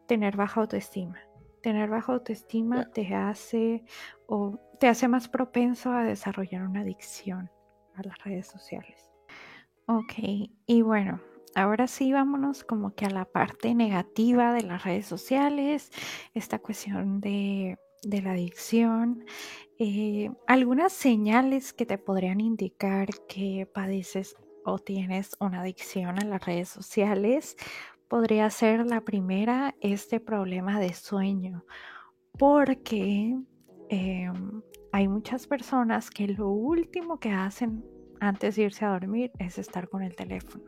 tener 0.06 0.36
baja 0.36 0.62
autoestima. 0.62 1.18
Tener 1.62 1.90
baja 1.90 2.14
autoestima 2.14 2.90
te 2.90 3.14
hace 3.14 3.84
o 4.26 4.58
te 4.78 4.88
hace 4.88 5.08
más 5.08 5.28
propenso 5.28 5.92
a 5.92 6.04
desarrollar 6.04 6.62
una 6.62 6.80
adicción 6.80 7.50
las 8.02 8.18
redes 8.24 8.46
sociales. 8.46 9.10
Ok, 9.86 10.12
y 10.66 10.82
bueno, 10.82 11.20
ahora 11.54 11.86
sí 11.86 12.12
vámonos 12.12 12.64
como 12.64 12.94
que 12.94 13.06
a 13.06 13.10
la 13.10 13.24
parte 13.24 13.74
negativa 13.74 14.52
de 14.52 14.62
las 14.62 14.84
redes 14.84 15.06
sociales, 15.06 15.90
esta 16.34 16.58
cuestión 16.60 17.20
de, 17.20 17.76
la 18.04 18.32
adicción, 18.32 19.24
eh, 19.78 20.30
algunas 20.46 20.92
señales 20.92 21.72
que 21.72 21.86
te 21.86 21.98
podrían 21.98 22.40
indicar 22.40 23.08
que 23.28 23.68
padeces 23.72 24.36
o 24.64 24.78
tienes 24.78 25.36
una 25.40 25.62
adicción 25.62 26.18
a 26.22 26.24
las 26.24 26.44
redes 26.44 26.68
sociales. 26.68 27.56
Podría 28.08 28.50
ser 28.50 28.86
la 28.86 29.00
primera, 29.02 29.74
este 29.80 30.20
problema 30.20 30.80
de 30.80 30.94
sueño, 30.94 31.64
porque 32.38 33.36
em, 33.88 34.62
hay 34.92 35.08
muchas 35.08 35.46
personas 35.46 36.10
que 36.10 36.28
lo 36.28 36.48
último 36.48 37.18
que 37.18 37.30
hacen 37.30 37.84
antes 38.20 38.56
de 38.56 38.62
irse 38.64 38.84
a 38.84 38.90
dormir 38.90 39.32
es 39.38 39.58
estar 39.58 39.88
con 39.88 40.02
el 40.02 40.14
teléfono. 40.14 40.64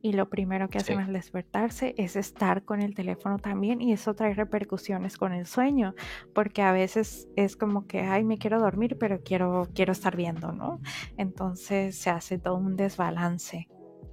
Y 0.00 0.12
lo 0.12 0.30
primero 0.30 0.68
que 0.68 0.78
hacen 0.78 1.00
al 1.00 1.12
despertarse 1.12 1.94
es 1.98 2.16
estar 2.16 2.64
con 2.64 2.80
el 2.80 2.94
teléfono 2.94 3.38
también 3.38 3.80
y 3.82 3.92
eso 3.92 4.14
trae 4.14 4.32
repercusiones 4.32 5.16
con 5.16 5.32
el 5.32 5.46
sueño, 5.46 5.94
porque 6.34 6.62
a 6.62 6.72
veces 6.72 7.28
es 7.36 7.56
como 7.56 7.86
que, 7.86 8.00
ay, 8.00 8.24
me 8.24 8.38
quiero 8.38 8.60
dormir, 8.60 8.96
pero 8.98 9.22
quiero, 9.22 9.68
quiero 9.74 9.92
estar 9.92 10.16
viendo, 10.16 10.52
¿no? 10.52 10.80
Entonces 11.16 11.98
se 11.98 12.10
hace 12.10 12.38
todo 12.38 12.56
un 12.56 12.76
desbalance. 12.76 13.68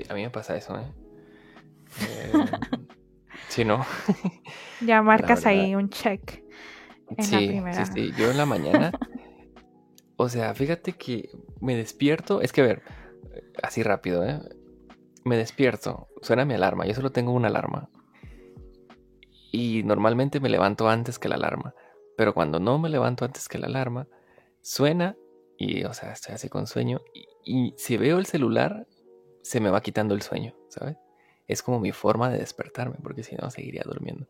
A 0.09 0.13
mí 0.13 0.23
me 0.23 0.29
pasa 0.29 0.57
eso, 0.57 0.77
¿eh? 0.77 0.91
eh 2.01 2.31
sí, 3.47 3.63
¿no? 3.63 3.85
ya 4.81 5.01
marcas 5.03 5.45
ahí 5.45 5.75
un 5.75 5.89
check. 5.89 6.43
En 7.17 7.31
la 7.31 7.37
primera. 7.37 7.85
sí, 7.85 7.91
sí. 7.93 8.13
Yo 8.17 8.31
en 8.31 8.37
la 8.37 8.47
mañana 8.47 8.91
o 10.17 10.29
sea, 10.29 10.53
fíjate 10.53 10.93
que 10.93 11.29
me 11.60 11.75
despierto. 11.75 12.41
Es 12.41 12.51
que 12.51 12.62
a 12.62 12.65
ver, 12.65 12.81
así 13.62 13.84
rápido, 13.84 14.25
¿eh? 14.25 14.39
Me 15.24 15.38
despierto, 15.38 16.07
suena 16.22 16.45
mi 16.45 16.53
alarma. 16.53 16.86
Yo 16.86 16.93
solo 16.93 17.12
tengo 17.12 17.31
una 17.31 17.48
alarma. 17.48 17.89
Y 19.51 19.84
normalmente 19.84 20.39
me 20.39 20.50
levanto 20.50 20.88
antes 20.88 21.19
que 21.19 21.29
la 21.29 21.36
alarma. 21.36 21.74
Pero 22.17 22.34
cuando 22.34 22.60
no 22.60 22.77
me 22.77 22.89
levanto 22.89 23.25
antes 23.25 23.50
que 23.50 23.57
la 23.57 23.67
alarma, 23.67 24.07
suena 24.62 25.17
y, 25.57 25.84
o 25.84 25.93
sea, 25.93 26.12
estoy 26.12 26.36
así 26.36 26.50
con 26.50 26.67
sueño. 26.67 27.01
Y, 27.13 27.25
y 27.43 27.74
si 27.77 27.98
veo 27.98 28.19
el 28.19 28.25
celular, 28.25 28.88
se 29.41 29.60
me 29.60 29.69
va 29.69 29.81
quitando 29.81 30.13
el 30.15 30.22
sueño, 30.22 30.55
¿sabes? 30.69 30.98
Es 31.48 31.62
como 31.62 31.79
mi 31.79 31.91
forma 31.91 32.29
de 32.29 32.39
despertarme, 32.39 32.98
porque 33.01 33.24
si 33.24 33.36
no, 33.36 33.50
seguiría 33.50 33.84
durmiendo. 33.86 34.27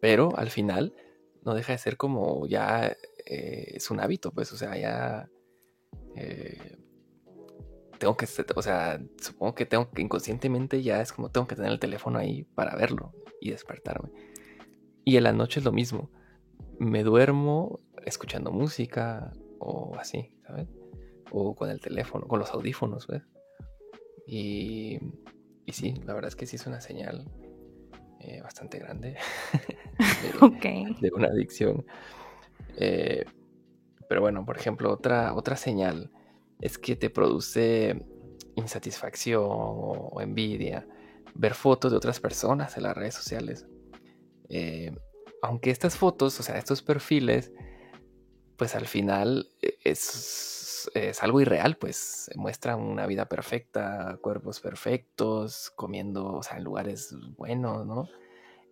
Pero 0.00 0.36
al 0.36 0.50
final, 0.50 0.94
no 1.42 1.54
deja 1.54 1.72
de 1.72 1.78
ser 1.78 1.96
como 1.96 2.46
ya 2.46 2.96
eh, 3.30 3.74
es 3.76 3.90
un 3.90 4.00
hábito, 4.00 4.32
pues, 4.32 4.50
o 4.52 4.56
sea, 4.56 4.74
ya 4.78 5.28
eh, 6.16 6.78
tengo 7.98 8.16
que, 8.16 8.26
o 8.56 8.62
sea, 8.62 9.02
supongo 9.20 9.54
que 9.54 9.66
tengo 9.66 9.90
que 9.90 10.00
inconscientemente 10.00 10.82
ya 10.82 11.02
es 11.02 11.12
como 11.12 11.30
tengo 11.30 11.46
que 11.46 11.54
tener 11.54 11.70
el 11.70 11.78
teléfono 11.78 12.18
ahí 12.18 12.44
para 12.54 12.74
verlo 12.74 13.12
y 13.42 13.50
despertarme. 13.50 14.10
Y 15.04 15.18
en 15.18 15.24
la 15.24 15.32
noche 15.32 15.60
es 15.60 15.64
lo 15.66 15.72
mismo. 15.72 16.10
Me 16.78 17.02
duermo 17.02 17.80
escuchando 18.06 18.50
música 18.50 19.32
o 19.58 19.94
así, 19.98 20.32
¿sabes? 20.46 20.68
O 21.30 21.54
con 21.54 21.68
el 21.68 21.80
teléfono, 21.80 22.26
con 22.26 22.38
los 22.38 22.50
audífonos, 22.52 23.06
¿ves? 23.08 23.24
Y, 24.26 24.98
y 25.66 25.72
sí, 25.72 26.00
la 26.06 26.14
verdad 26.14 26.28
es 26.28 26.36
que 26.36 26.46
sí 26.46 26.56
es 26.56 26.66
una 26.66 26.80
señal 26.80 27.26
eh, 28.20 28.40
bastante 28.42 28.78
grande 28.78 29.16
de, 31.00 31.10
una 31.12 31.28
adicción. 31.28 31.84
Eh, 32.76 33.24
pero 34.08 34.20
bueno, 34.20 34.44
por 34.44 34.56
ejemplo, 34.56 34.92
otra, 34.92 35.34
otra 35.34 35.56
señal 35.56 36.10
es 36.60 36.78
que 36.78 36.96
te 36.96 37.10
produce 37.10 38.04
insatisfacción 38.56 39.42
o, 39.44 40.20
envidia 40.20 40.86
ver 41.34 41.54
fotos 41.54 41.92
de 41.92 41.96
otras 41.96 42.18
personas 42.20 42.76
en 42.76 42.84
las 42.84 42.96
redes 42.96 43.14
sociales. 43.14 43.66
Eh, 44.48 44.92
aunque 45.42 45.70
estas 45.70 45.96
fotos, 45.96 46.40
o 46.40 46.42
sea, 46.42 46.58
estos 46.58 46.82
perfiles, 46.82 47.52
pues 48.56 48.74
al 48.74 48.86
final 48.86 49.48
es, 49.84 50.90
es 50.94 51.22
algo 51.22 51.40
irreal, 51.40 51.76
pues 51.76 52.30
muestran 52.34 52.80
una 52.80 53.06
vida 53.06 53.28
perfecta, 53.28 54.18
cuerpos 54.20 54.60
perfectos, 54.60 55.70
comiendo, 55.76 56.34
o 56.34 56.42
sea, 56.42 56.56
en 56.56 56.64
lugares 56.64 57.14
buenos, 57.36 57.86
¿no? 57.86 58.08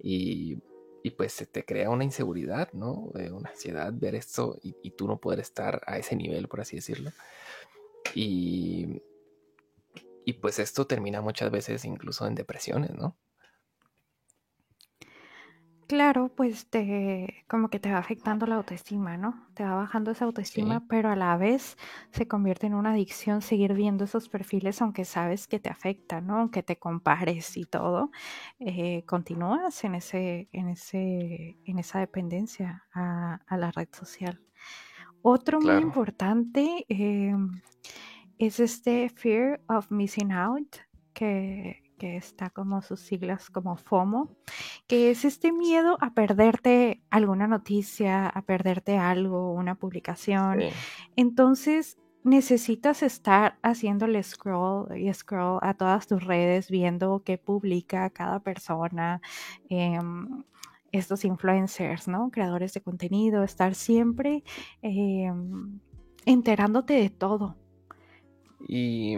Y, 0.03 0.59
y 1.07 1.13
pues 1.13 1.33
se 1.33 1.47
te 1.47 1.65
crea 1.65 1.89
una 1.89 2.03
inseguridad, 2.03 2.73
¿no? 2.73 3.13
Una 3.15 3.51
ansiedad 3.51 3.93
ver 3.95 4.17
esto 4.17 4.59
y, 4.61 4.75
y, 4.83 4.91
tú 4.91 5.07
no 5.07 5.21
poder 5.21 5.39
estar 5.39 5.81
a 5.87 5.99
ese 5.99 6.17
nivel, 6.17 6.49
por 6.49 6.61
así 6.61 6.75
decirlo. 6.75 7.13
Y, 8.13 9.01
y 10.25 10.33
pues 10.33 10.59
esto 10.59 10.89
termina 10.89 11.21
muchas 11.21 11.53
veces 11.53 11.85
incluso 11.85 12.27
en 12.27 12.35
depresiones, 12.35 12.91
¿no? 12.91 13.17
Claro, 15.87 16.33
pues 16.35 16.67
te, 16.69 17.45
como 17.47 17.69
que 17.69 17.79
te 17.79 17.93
va 17.93 17.99
afectando 17.99 18.45
la 18.47 18.57
autoestima, 18.57 19.17
¿no? 19.17 19.47
Te 19.55 19.63
va 19.63 19.77
bajando 19.77 20.11
esa 20.11 20.25
autoestima, 20.25 20.85
pero 20.89 21.11
a 21.11 21.17
la 21.17 21.37
vez 21.37 21.79
se 22.11 22.27
convierte 22.27 22.67
en 22.67 22.75
una 22.75 22.91
adicción 22.91 23.41
seguir 23.41 23.73
viendo 23.73 24.03
esos 24.03 24.29
perfiles, 24.29 24.83
aunque 24.83 25.05
sabes 25.05 25.47
que 25.47 25.61
te 25.61 25.69
afecta, 25.69 26.21
¿no? 26.21 26.39
Aunque 26.39 26.65
te 26.65 26.77
compares 26.77 27.57
y 27.57 27.67
todo, 27.67 28.11
eh, 28.59 29.05
continúas 29.07 29.85
en 29.85 29.95
ese, 29.95 30.49
en 30.51 30.71
ese, 30.71 31.57
en 31.65 31.79
esa 31.79 32.01
dependencia 32.01 32.85
a, 32.93 33.39
la 33.57 33.71
red 33.71 33.89
social. 33.93 34.43
Otro 35.23 35.61
muy 35.61 35.77
importante 35.77 36.85
em, 36.89 37.63
es 38.39 38.59
este 38.59 39.09
fear 39.09 39.61
of 39.69 39.89
missing 39.93 40.33
out, 40.33 40.77
que, 41.13 41.86
que 41.99 42.17
está 42.17 42.51
como 42.51 42.83
sus 42.83 43.01
siglas 43.01 43.51
como 43.51 43.77
FOMO, 43.77 44.37
que 44.87 45.11
es 45.11 45.25
este 45.25 45.53
miedo 45.53 45.99
a 46.01 46.15
perderte 46.15 47.03
alguna 47.11 47.47
noticia, 47.47 48.27
a 48.27 48.43
perderte 48.43 48.99
algo, 48.99 49.53
una 49.53 49.75
publicación. 49.75 50.61
Entonces 51.17 51.99
necesitas 52.23 53.03
estar 53.03 53.59
haciéndole 53.63 54.23
scroll 54.23 54.97
y 54.99 55.13
scroll 55.15 55.61
a 55.63 55.75
todas 55.75 56.07
tus 56.07 56.25
redes, 56.25 56.71
viendo 56.71 57.23
qué 57.25 57.39
publica 57.39 58.11
cada 58.11 58.41
persona. 58.41 59.21
Em, 59.69 60.43
estos 60.93 61.25
influencers, 61.25 62.09
¿no? 62.09 62.31
Creadores 62.31 62.73
de 62.75 62.81
contenido, 62.81 63.43
estar 63.43 63.75
siempre 63.75 64.43
em, 64.83 65.81
enterándote 66.25 66.95
de 66.95 67.11
todo. 67.11 67.57
Y 68.67 69.17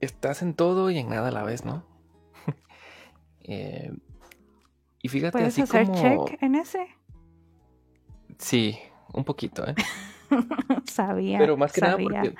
estás 0.00 0.42
en 0.42 0.54
todo 0.54 0.90
y 0.90 0.98
en 0.98 1.08
nada 1.08 1.28
a 1.28 1.32
la 1.32 1.44
vez, 1.44 1.64
¿no? 1.64 1.84
Eh, 3.44 3.92
y 5.02 5.08
fíjate 5.08 5.32
¿Puedes 5.32 5.54
así 5.54 5.62
hacer 5.62 5.86
como... 5.86 6.26
check 6.26 6.42
en 6.42 6.54
ese? 6.54 6.86
Sí, 8.38 8.78
un 9.12 9.24
poquito, 9.24 9.66
¿eh? 9.66 9.74
sabía. 10.86 11.38
Pero 11.38 11.56
más 11.56 11.72
que 11.72 11.80
nada 11.80 11.96
porque 11.98 12.34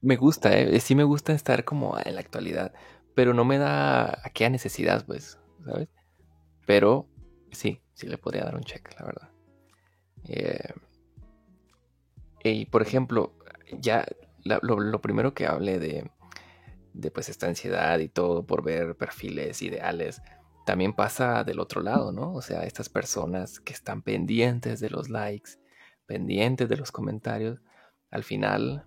me 0.00 0.16
gusta, 0.16 0.56
¿eh? 0.58 0.80
Sí 0.80 0.94
me 0.94 1.04
gusta 1.04 1.32
estar 1.32 1.64
como 1.64 1.96
en 2.04 2.14
la 2.14 2.20
actualidad, 2.20 2.72
pero 3.14 3.34
no 3.34 3.44
me 3.44 3.58
da 3.58 4.20
aquella 4.24 4.50
necesidad, 4.50 5.04
pues, 5.06 5.38
¿sabes? 5.64 5.88
Pero 6.66 7.08
sí, 7.50 7.80
sí 7.94 8.06
le 8.06 8.18
podría 8.18 8.44
dar 8.44 8.56
un 8.56 8.62
check, 8.62 8.88
la 8.98 9.06
verdad. 9.06 9.30
Eh, 10.28 10.72
y 12.44 12.66
por 12.66 12.82
ejemplo, 12.82 13.34
ya 13.78 14.06
lo, 14.44 14.78
lo, 14.80 15.00
primero 15.00 15.34
que 15.34 15.46
hablé 15.46 15.78
de, 15.78 16.10
de 16.94 17.10
pues 17.10 17.28
esta 17.28 17.46
ansiedad 17.46 17.98
y 17.98 18.08
todo 18.08 18.46
por 18.46 18.62
ver 18.62 18.96
perfiles 18.96 19.60
ideales, 19.62 20.22
también 20.70 20.92
pasa 20.92 21.42
del 21.42 21.58
otro 21.58 21.82
lado, 21.82 22.12
¿no? 22.12 22.32
O 22.32 22.42
sea, 22.42 22.62
estas 22.62 22.88
personas 22.88 23.58
que 23.58 23.72
están 23.72 24.02
pendientes 24.02 24.78
de 24.78 24.88
los 24.88 25.08
likes, 25.08 25.58
pendientes 26.06 26.68
de 26.68 26.76
los 26.76 26.92
comentarios, 26.92 27.60
al 28.08 28.22
final, 28.22 28.84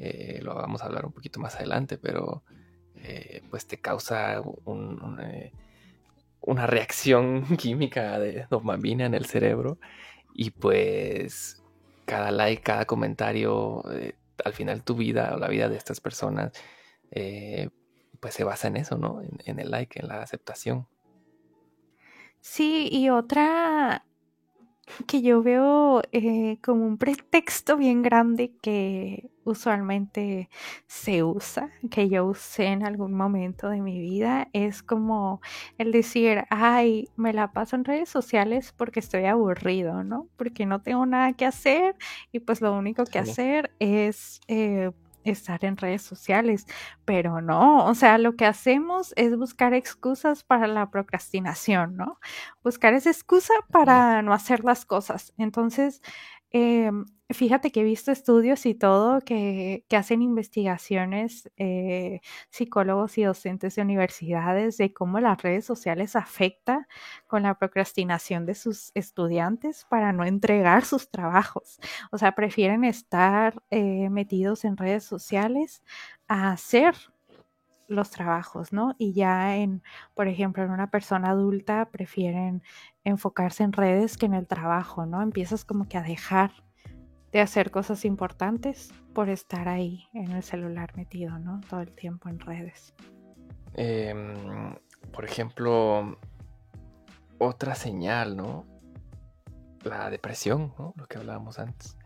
eh, 0.00 0.40
lo 0.42 0.56
vamos 0.56 0.82
a 0.82 0.86
hablar 0.86 1.06
un 1.06 1.12
poquito 1.12 1.38
más 1.38 1.54
adelante, 1.54 1.96
pero 1.96 2.42
eh, 2.96 3.44
pues 3.50 3.68
te 3.68 3.80
causa 3.80 4.38
eh, 4.38 5.52
una 6.40 6.66
reacción 6.66 7.44
química 7.56 8.18
de 8.18 8.48
dopamina 8.50 9.06
en 9.06 9.14
el 9.14 9.26
cerebro 9.26 9.78
y 10.34 10.50
pues 10.50 11.62
cada 12.04 12.32
like, 12.32 12.64
cada 12.64 12.84
comentario, 12.84 13.84
al 14.44 14.52
final 14.54 14.82
tu 14.82 14.96
vida 14.96 15.36
o 15.36 15.38
la 15.38 15.46
vida 15.46 15.68
de 15.68 15.76
estas 15.76 16.00
personas, 16.00 16.50
pues 18.18 18.34
se 18.34 18.42
basa 18.42 18.66
en 18.66 18.76
eso, 18.76 18.98
¿no? 18.98 19.22
en 19.22 19.60
el 19.60 19.70
like, 19.70 20.00
en 20.00 20.08
la 20.08 20.20
aceptación. 20.20 20.88
Sí, 22.52 22.88
y 22.92 23.10
otra 23.10 24.04
que 25.06 25.20
yo 25.22 25.42
veo 25.42 26.02
eh, 26.12 26.58
como 26.62 26.86
un 26.86 26.96
pretexto 26.98 27.76
bien 27.76 28.02
grande 28.02 28.52
que 28.62 29.30
usualmente 29.44 30.48
se 30.86 31.22
usa, 31.24 31.70
que 31.90 32.08
yo 32.08 32.26
usé 32.26 32.66
en 32.66 32.84
algún 32.84 33.12
momento 33.14 33.68
de 33.68 33.80
mi 33.80 34.00
vida, 34.00 34.48
es 34.52 34.82
como 34.82 35.40
el 35.78 35.92
decir, 35.92 36.44
ay, 36.50 37.08
me 37.16 37.32
la 37.32 37.52
paso 37.52 37.76
en 37.76 37.84
redes 37.84 38.08
sociales 38.08 38.72
porque 38.76 39.00
estoy 39.00 39.24
aburrido, 39.26 40.04
¿no? 40.04 40.28
Porque 40.36 40.66
no 40.66 40.82
tengo 40.82 41.04
nada 41.06 41.32
que 41.34 41.46
hacer 41.46 41.96
y 42.32 42.40
pues 42.40 42.60
lo 42.60 42.72
único 42.72 43.04
que 43.04 43.18
hacer 43.18 43.72
es 43.78 44.40
eh, 44.48 44.90
estar 45.30 45.64
en 45.64 45.76
redes 45.76 46.02
sociales, 46.02 46.66
pero 47.04 47.40
no, 47.40 47.84
o 47.86 47.94
sea, 47.94 48.18
lo 48.18 48.36
que 48.36 48.46
hacemos 48.46 49.12
es 49.16 49.36
buscar 49.36 49.74
excusas 49.74 50.44
para 50.44 50.66
la 50.66 50.90
procrastinación, 50.90 51.96
¿no? 51.96 52.18
Buscar 52.62 52.94
esa 52.94 53.10
excusa 53.10 53.54
para 53.70 54.22
no 54.22 54.32
hacer 54.32 54.64
las 54.64 54.84
cosas. 54.84 55.32
Entonces, 55.38 56.00
Em, 56.52 57.04
fíjate 57.30 57.72
que 57.72 57.80
he 57.80 57.84
visto 57.84 58.12
estudios 58.12 58.66
y 58.66 58.74
todo 58.74 59.20
que, 59.20 59.84
hacen 59.90 60.22
investigaciones 60.22 61.50
eh, 61.56 62.20
psicólogos 62.50 63.18
y 63.18 63.24
docentes 63.24 63.74
de 63.76 63.82
universidades 63.82 64.76
de 64.76 64.92
cómo 64.92 65.20
las 65.20 65.42
redes 65.42 65.64
sociales 65.64 66.16
afectan 66.16 66.86
con 67.26 67.42
la 67.42 67.58
procrastinación 67.58 68.46
de 68.46 68.54
sus 68.54 68.92
estudiantes 68.94 69.86
para 69.88 70.12
no 70.12 70.24
entregar 70.24 70.84
sus 70.84 71.10
trabajos. 71.10 71.80
O 72.12 72.18
sea, 72.18 72.32
prefieren 72.32 72.84
estar 72.84 73.62
eh, 73.70 74.10
metidos 74.10 74.64
en 74.64 74.76
redes 74.76 75.04
sociales 75.04 75.82
a 76.28 76.52
hacer 76.52 76.94
los 77.88 78.10
trabajos, 78.10 78.72
¿no? 78.72 78.94
Y 78.98 79.12
ya 79.14 79.56
en, 79.56 79.82
por 80.14 80.28
ejemplo, 80.28 80.62
en 80.64 80.70
una 80.70 80.90
persona 80.90 81.30
adulta 81.30 81.88
prefieren 81.90 82.62
enfocarse 83.04 83.62
en 83.62 83.72
redes 83.72 84.16
que 84.16 84.26
en 84.26 84.34
el 84.34 84.46
trabajo, 84.46 85.06
¿no? 85.06 85.22
Empiezas 85.22 85.64
como 85.64 85.88
que 85.88 85.98
a 85.98 86.02
dejar 86.02 86.52
de 87.32 87.40
hacer 87.40 87.70
cosas 87.70 88.04
importantes 88.04 88.92
por 89.14 89.28
estar 89.28 89.68
ahí 89.68 90.08
en 90.14 90.32
el 90.32 90.42
celular 90.42 90.96
metido, 90.96 91.38
¿no? 91.38 91.60
Todo 91.68 91.80
el 91.80 91.94
tiempo 91.94 92.28
en 92.28 92.40
redes. 92.40 92.94
Em, 93.74 94.74
por 95.12 95.24
ejemplo, 95.24 96.18
otra 97.38 97.74
señal, 97.74 98.36
¿no? 98.36 98.66
La 99.82 100.10
depresión, 100.10 100.74
¿no? 100.78 100.94
Lo 100.96 101.06
que 101.06 101.18
hablábamos 101.18 101.58
antes. 101.58 101.96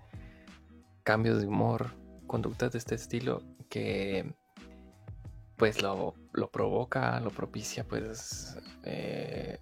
Cambios 1.02 1.40
de 1.40 1.46
humor, 1.46 1.94
conductas 2.26 2.72
de 2.72 2.78
este 2.78 2.94
estilo 2.94 3.42
que 3.68 4.34
pues 5.56 5.82
lo, 5.82 6.14
provoca, 6.50 7.20
lo 7.20 7.30
propicia, 7.30 7.84
pues 7.84 8.56
eh, 8.82 9.60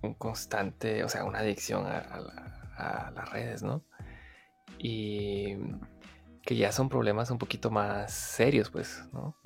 un 0.00 0.14
constante, 0.14 1.04
o 1.04 1.08
sea, 1.10 1.24
una 1.24 1.40
adicción 1.40 1.84
a, 1.86 3.10
las 3.14 3.30
redes, 3.30 3.62
¿no? 3.62 3.84
Y 4.82 5.56
que 6.42 6.56
ya 6.56 6.72
son 6.72 6.88
problemas 6.88 7.30
un 7.30 7.38
poquito 7.38 7.70
más 7.70 8.12
serios, 8.12 8.70
pues, 8.70 9.04
¿no? 9.12 9.36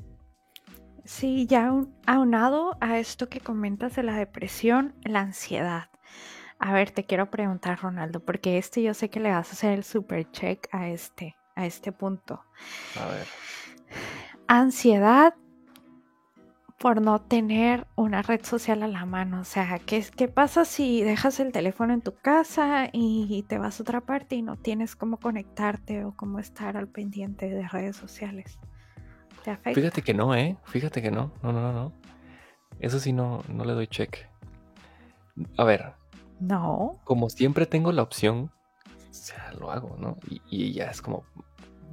Sí, 1.04 1.46
ya 1.46 1.70
aunado 2.06 2.76
a 2.80 2.98
esto 2.98 3.28
que 3.28 3.40
comentas 3.40 3.96
de 3.96 4.04
la 4.04 4.16
depresión, 4.16 4.94
la 5.02 5.20
ansiedad. 5.20 5.90
A 6.58 6.72
ver, 6.72 6.92
te 6.92 7.04
quiero 7.04 7.30
preguntar, 7.30 7.80
Ronaldo, 7.80 8.20
porque 8.20 8.58
este 8.58 8.82
yo 8.82 8.94
sé 8.94 9.10
que 9.10 9.20
le 9.20 9.30
vas 9.30 9.50
a 9.50 9.52
hacer 9.52 9.72
el 9.72 9.84
super 9.84 10.30
check 10.30 10.66
a 10.72 10.88
este, 10.88 11.36
a 11.56 11.66
este 11.66 11.92
punto. 11.92 12.40
A 12.98 13.06
ver 13.08 13.26
ansiedad 14.46 15.34
por 16.84 17.00
no 17.00 17.18
tener 17.18 17.86
una 17.94 18.20
red 18.20 18.44
social 18.44 18.82
a 18.82 18.88
la 18.88 19.06
mano. 19.06 19.40
O 19.40 19.44
sea, 19.44 19.78
¿qué, 19.78 20.04
¿qué, 20.14 20.28
pasa 20.28 20.66
si 20.66 21.02
dejas 21.02 21.40
el 21.40 21.50
teléfono 21.50 21.94
en 21.94 22.02
tu 22.02 22.14
casa 22.14 22.90
y 22.92 23.42
te 23.48 23.56
vas 23.56 23.80
a 23.80 23.84
otra 23.84 24.02
parte 24.02 24.36
y 24.36 24.42
no 24.42 24.56
tienes 24.56 24.94
cómo 24.94 25.16
conectarte 25.16 26.04
o 26.04 26.14
cómo 26.14 26.40
estar 26.40 26.76
al 26.76 26.88
pendiente 26.88 27.48
de 27.48 27.66
redes 27.66 27.96
sociales? 27.96 28.58
¿Te 29.44 29.52
afecta? 29.52 29.80
Fíjate 29.80 30.02
que 30.02 30.12
no, 30.12 30.34
¿eh? 30.34 30.58
Fíjate 30.64 31.00
que 31.00 31.10
no. 31.10 31.32
No, 31.42 31.52
no, 31.54 31.72
no. 31.72 31.94
Eso 32.80 33.00
sí, 33.00 33.14
no, 33.14 33.42
no 33.48 33.64
le 33.64 33.72
doy 33.72 33.86
check. 33.86 34.18
A 35.56 35.64
ver. 35.64 35.94
No. 36.38 37.00
Como 37.04 37.30
siempre 37.30 37.64
tengo 37.64 37.92
la 37.92 38.02
opción, 38.02 38.50
o 39.08 39.14
sea, 39.14 39.54
lo 39.58 39.70
hago, 39.70 39.96
¿no? 39.98 40.18
Y, 40.28 40.42
y 40.50 40.72
ya 40.74 40.90
es 40.90 41.00
como, 41.00 41.24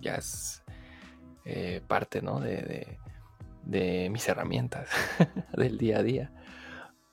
ya 0.01 0.15
es 0.15 0.61
eh, 1.45 1.81
parte 1.87 2.21
¿no? 2.21 2.41
de, 2.41 2.99
mis 3.65 4.27
herramientas 4.27 4.89
del 5.57 5.77
día 5.77 5.99
a 5.99 6.03
día. 6.03 6.31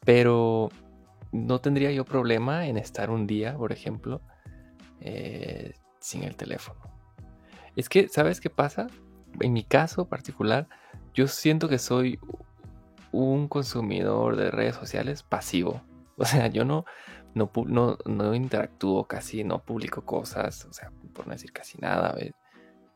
Pero 0.04 0.70
no 1.32 1.60
tendría 1.60 1.90
yo 1.92 2.04
problema 2.04 2.66
en 2.66 2.76
estar 2.76 3.10
un 3.10 3.26
día, 3.26 3.56
por 3.56 3.72
ejemplo, 3.72 4.22
eh, 5.00 5.74
sin 6.00 6.24
el 6.24 6.36
teléfono. 6.36 6.80
Es 7.76 7.88
que, 7.88 8.08
¿sabes 8.08 8.40
qué 8.40 8.50
pasa? 8.50 8.88
En 9.40 9.52
mi 9.52 9.62
caso 9.62 10.08
particular, 10.08 10.68
yo 11.14 11.28
siento 11.28 11.68
que 11.68 11.78
soy 11.78 12.18
un 13.12 13.48
consumidor 13.48 14.36
de 14.36 14.50
redes 14.50 14.76
sociales 14.76 15.22
pasivo. 15.22 15.82
O 16.20 16.24
sea, 16.24 16.48
yo 16.48 16.64
no, 16.64 16.84
no, 17.32 17.48
no, 18.06 18.34
interactúo 18.34 19.06
casi, 19.06 19.44
no 19.44 19.62
publico 19.64 20.04
cosas, 20.04 20.64
o 20.64 20.72
sea, 20.72 20.90
por 21.12 21.28
no 21.28 21.32
decir 21.32 21.52
casi 21.52 21.78
nada, 21.78 22.16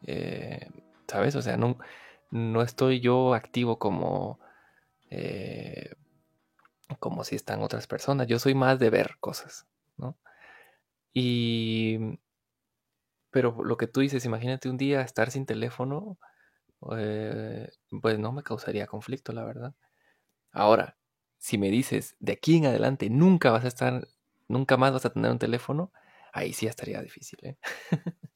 eh, 0.02 0.68
¿sabes? 1.06 1.36
O 1.36 1.42
sea, 1.42 1.56
no, 1.56 1.78
no 2.32 2.62
estoy 2.62 3.00
yo 3.00 3.34
activo 3.34 3.78
como, 3.78 4.40
eh, 5.10 5.94
como 6.98 7.24
si 7.24 7.36
están 7.36 7.62
otras 7.62 7.86
personas. 7.86 8.26
Yo 8.26 8.38
soy 8.38 8.54
más 8.54 8.78
de 8.78 8.90
ver 8.90 9.16
cosas, 9.20 9.66
¿no? 9.96 10.16
Y, 11.12 11.98
pero 13.30 13.62
lo 13.64 13.76
que 13.76 13.86
tú 13.86 14.00
dices, 14.00 14.24
imagínate 14.24 14.68
un 14.68 14.78
día 14.78 15.02
estar 15.02 15.30
sin 15.30 15.46
teléfono, 15.46 16.18
eh, 16.96 17.68
pues 18.00 18.18
no 18.18 18.32
me 18.32 18.42
causaría 18.42 18.86
conflicto, 18.86 19.32
la 19.32 19.44
verdad. 19.44 19.74
Ahora, 20.52 20.96
si 21.38 21.58
me 21.58 21.70
dices, 21.70 22.16
de 22.20 22.32
aquí 22.32 22.56
en 22.56 22.66
adelante 22.66 23.10
nunca 23.10 23.50
vas 23.50 23.64
a 23.64 23.68
estar, 23.68 24.08
nunca 24.48 24.76
más 24.78 24.92
vas 24.92 25.06
a 25.06 25.12
tener 25.12 25.30
un 25.30 25.38
teléfono, 25.38 25.92
ahí 26.32 26.52
sí 26.52 26.66
estaría 26.66 27.02
difícil, 27.02 27.38
¿eh? 27.42 27.58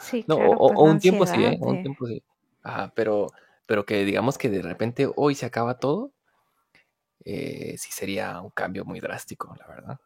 Sí, 0.00 0.24
no, 0.26 0.36
o, 0.36 0.68
pues 0.68 0.80
un 0.80 0.98
tiempo 1.00 1.26
sí, 1.26 1.44
¿eh? 1.44 1.56
Un 1.60 1.80
tiempo 1.80 2.06
sí. 2.06 2.22
Ah, 2.62 2.92
pero, 2.94 3.28
pero 3.66 3.84
que 3.84 4.04
digamos 4.04 4.38
que 4.38 4.48
de 4.48 4.62
repente 4.62 5.08
hoy 5.16 5.34
se 5.34 5.46
acaba 5.46 5.78
todo, 5.78 6.12
eh, 7.24 7.76
sí 7.78 7.90
sería 7.92 8.40
un 8.40 8.50
cambio 8.50 8.84
muy 8.84 9.00
drástico, 9.00 9.54
la 9.58 9.66
verdad. 9.66 10.00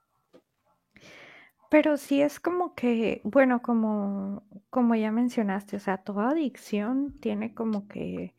Pero 1.71 1.97
sí 1.97 2.21
es 2.21 2.39
como 2.39 2.75
que, 2.75 3.23
bueno, 3.25 3.63
como, 3.63 4.45
como 4.69 4.95
ya 4.95 5.11
mencionaste, 5.11 5.77
o 5.77 5.81
sea, 5.81 5.97
toda 5.99 6.29
adicción 6.29 7.17
tiene 7.19 7.55
como 7.55 7.89
que, 7.89 8.35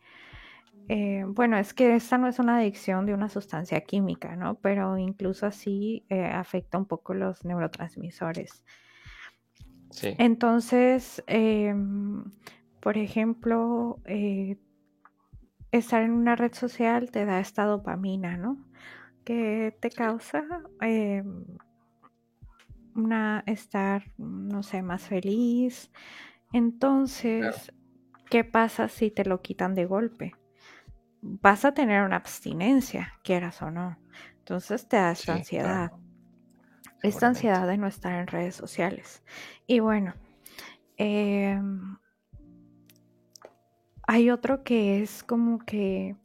eh, 0.87 1.23
bueno, 1.25 1.57
es 1.57 1.73
que 1.73 1.95
esta 1.95 2.19
no 2.19 2.27
es 2.27 2.37
una 2.37 2.57
adicción 2.57 3.07
de 3.07 3.13
una 3.15 3.29
sustancia 3.29 3.81
química, 3.81 4.35
¿no? 4.35 4.55
Pero 4.55 4.99
incluso 4.99 5.47
así 5.47 6.05
eh, 6.09 6.25
afecta 6.25 6.77
un 6.77 6.85
poco 6.85 7.15
los 7.15 7.43
neurotransmisores. 7.43 8.63
Sí. 9.89 10.13
Entonces, 10.19 11.23
em, 11.25 12.25
por 12.83 12.97
ejemplo, 12.97 14.01
eh, 14.03 14.57
estar 15.71 16.03
en 16.03 16.11
una 16.11 16.35
red 16.35 16.53
social 16.53 17.09
te 17.11 17.23
da 17.23 17.39
esta 17.39 17.63
dopamina, 17.63 18.35
¿no? 18.35 18.57
Que 19.23 19.73
te 19.79 19.89
causa 19.89 20.43
em, 20.81 21.45
una 22.93 23.41
estar, 23.47 24.03
no 24.17 24.63
sé, 24.63 24.81
más 24.81 25.03
feliz. 25.03 25.91
Entonces, 26.51 27.71
¿qué 28.29 28.43
pasa 28.43 28.89
si 28.89 29.11
te 29.11 29.23
lo 29.23 29.41
quitan 29.41 29.75
de 29.75 29.85
golpe? 29.85 30.33
Vas 31.21 31.63
a 31.63 31.73
tener 31.73 32.03
una 32.03 32.17
abstinencia, 32.17 33.13
quieras 33.23 33.61
o 33.61 33.71
no. 33.71 33.97
Entonces 34.39 34.89
te 34.89 34.97
da 34.97 35.11
esta 35.11 35.35
ansiedad. 35.35 35.93
Esta 37.01 37.27
ansiedad 37.27 37.65
de 37.65 37.77
no 37.77 37.87
estar 37.87 38.19
en 38.19 38.27
redes 38.27 38.55
sociales. 38.55 39.23
Y 39.67 39.79
bueno, 39.79 40.15
em, 40.97 41.97
hay 44.07 44.29
otro 44.29 44.63
que 44.63 45.01
es 45.01 45.23
como 45.23 45.59
que 45.59 46.15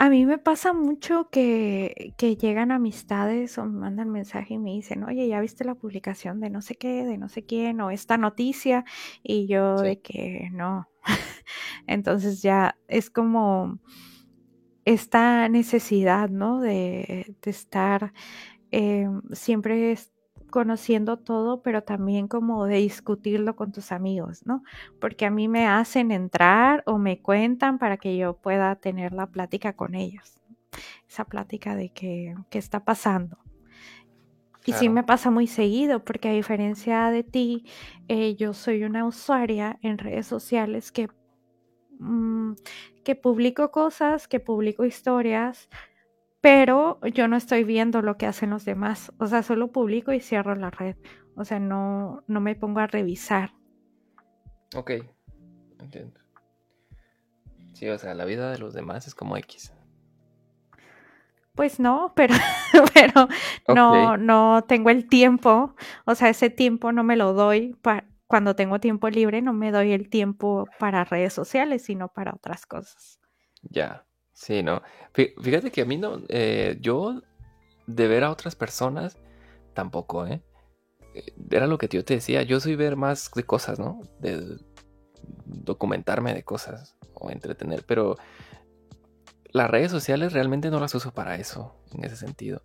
a 0.00 0.10
mí 0.10 0.26
me 0.26 0.38
pasa 0.38 0.72
mucho 0.72 1.28
que, 1.30 2.14
llegan 2.18 2.70
amistades 2.70 3.58
o 3.58 3.64
me 3.66 3.80
mandan 3.80 4.10
mensaje 4.10 4.54
y 4.54 4.58
me 4.58 4.70
dicen, 4.70 5.02
oye, 5.02 5.26
ya 5.26 5.40
viste 5.40 5.64
la 5.64 5.74
publicación 5.74 6.40
de 6.40 6.50
no 6.50 6.62
sé 6.62 6.76
qué, 6.76 7.04
de 7.04 7.18
no 7.18 7.28
sé 7.28 7.44
quién, 7.44 7.80
o 7.80 7.90
esta 7.90 8.16
noticia, 8.16 8.84
y 9.24 9.48
yo 9.48 9.76
de 9.76 10.00
que 10.00 10.50
no. 10.52 10.88
Entonces 11.88 12.42
ya 12.42 12.78
es 12.86 13.10
como 13.10 13.80
esta 14.84 15.48
necesidad, 15.48 16.30
¿no? 16.30 16.60
De, 16.60 17.34
estar 17.44 18.12
eh, 18.70 19.08
siempre 19.32 19.98
conociendo 20.48 21.18
todo, 21.18 21.62
pero 21.62 21.82
también 21.82 22.28
como 22.28 22.66
de 22.66 22.76
discutirlo 22.76 23.56
con 23.56 23.72
tus 23.72 23.92
amigos, 23.92 24.46
¿no? 24.46 24.62
Porque 25.00 25.26
a 25.26 25.30
mí 25.30 25.48
me 25.48 25.66
hacen 25.66 26.10
entrar 26.10 26.82
o 26.86 26.98
me 26.98 27.20
cuentan 27.20 27.78
para 27.78 27.96
que 27.96 28.16
yo 28.16 28.34
pueda 28.36 28.74
tener 28.76 29.12
la 29.12 29.26
plática 29.26 29.74
con 29.74 29.94
ellos. 29.94 30.40
Esa 31.08 31.24
plática 31.24 31.76
de 31.76 31.90
qué 31.90 32.34
está 32.50 32.84
pasando. 32.84 33.38
Y 34.68 34.74
sí 34.74 34.90
me 34.90 35.02
pasa 35.02 35.30
muy 35.30 35.46
seguido, 35.46 36.04
porque 36.04 36.28
a 36.28 36.32
diferencia 36.32 37.10
de 37.10 37.22
ti, 37.22 37.64
eh, 38.08 38.36
yo 38.36 38.52
soy 38.52 38.84
una 38.84 39.06
usuaria 39.06 39.78
en 39.80 39.96
redes 39.96 40.26
sociales 40.26 40.92
que, 40.92 41.08
mm, 41.98 42.52
que 43.02 43.14
publico 43.14 43.70
cosas, 43.70 44.28
que 44.28 44.40
publico 44.40 44.84
historias, 44.84 45.70
pero 46.40 47.00
yo 47.12 47.28
no 47.28 47.36
estoy 47.36 47.64
viendo 47.64 48.02
lo 48.02 48.16
que 48.16 48.26
hacen 48.26 48.50
los 48.50 48.64
demás. 48.64 49.12
O 49.18 49.26
sea, 49.26 49.42
solo 49.42 49.72
publico 49.72 50.12
y 50.12 50.20
cierro 50.20 50.54
la 50.54 50.70
red. 50.70 50.96
O 51.34 51.44
sea, 51.44 51.60
no, 51.60 52.24
no 52.26 52.40
me 52.40 52.54
pongo 52.54 52.80
a 52.80 52.86
revisar. 52.86 53.54
Ok, 54.74 54.92
entiendo. 55.80 56.20
Sí, 57.72 57.88
o 57.88 57.98
sea, 57.98 58.14
la 58.14 58.24
vida 58.24 58.50
de 58.50 58.58
los 58.58 58.74
demás 58.74 59.06
es 59.06 59.14
como 59.14 59.36
X. 59.36 59.72
Pues 61.54 61.80
no, 61.80 62.12
pero, 62.14 62.34
pero 62.94 63.28
no, 63.74 64.16
no 64.16 64.64
tengo 64.66 64.90
el 64.90 65.08
tiempo. 65.08 65.74
O 66.04 66.14
sea, 66.14 66.28
ese 66.28 66.50
tiempo 66.50 66.92
no 66.92 67.02
me 67.02 67.16
lo 67.16 67.32
doy 67.32 67.74
para 67.82 68.06
cuando 68.28 68.54
tengo 68.54 68.78
tiempo 68.78 69.08
libre, 69.08 69.42
no 69.42 69.54
me 69.54 69.72
doy 69.72 69.92
el 69.92 70.10
tiempo 70.10 70.66
para 70.78 71.02
redes 71.02 71.32
sociales, 71.32 71.82
sino 71.82 72.08
para 72.08 72.34
otras 72.34 72.66
cosas. 72.66 73.18
Ya. 73.62 74.06
Sí, 74.38 74.62
no. 74.62 74.82
Fíjate 75.12 75.72
que 75.72 75.80
a 75.80 75.84
mí 75.84 75.96
no, 75.96 76.22
eh, 76.28 76.78
yo 76.80 77.22
de 77.88 78.06
ver 78.06 78.22
a 78.22 78.30
otras 78.30 78.54
personas, 78.54 79.18
tampoco, 79.74 80.28
¿eh? 80.28 80.44
¿eh? 81.14 81.34
Era 81.50 81.66
lo 81.66 81.76
que 81.76 81.88
yo 81.88 82.04
te 82.04 82.14
decía, 82.14 82.42
yo 82.44 82.60
soy 82.60 82.76
ver 82.76 82.94
más 82.94 83.32
de 83.34 83.42
cosas, 83.42 83.80
¿no? 83.80 84.00
De 84.20 84.56
documentarme 85.44 86.34
de 86.34 86.44
cosas 86.44 86.96
o 87.14 87.30
entretener, 87.30 87.84
pero 87.84 88.14
las 89.46 89.68
redes 89.68 89.90
sociales 89.90 90.32
realmente 90.32 90.70
no 90.70 90.78
las 90.78 90.94
uso 90.94 91.12
para 91.12 91.34
eso, 91.34 91.74
en 91.92 92.04
ese 92.04 92.16
sentido. 92.16 92.62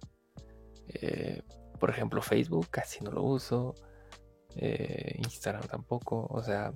Eh, 0.89 1.41
por 1.79 1.89
ejemplo, 1.89 2.21
Facebook 2.21 2.67
casi 2.69 3.03
no 3.03 3.11
lo 3.11 3.23
uso, 3.23 3.73
Instagram 4.55 5.63
tampoco, 5.63 6.27
o 6.29 6.43
sea, 6.43 6.71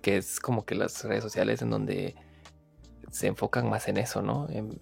que 0.00 0.16
es 0.16 0.38
como 0.38 0.64
que 0.64 0.76
las 0.76 1.02
redes 1.02 1.24
sociales 1.24 1.60
en 1.60 1.70
donde 1.70 2.14
se 3.10 3.26
enfocan 3.26 3.68
más 3.68 3.88
en 3.88 3.96
eso, 3.96 4.22
¿no? 4.22 4.48
En, 4.50 4.78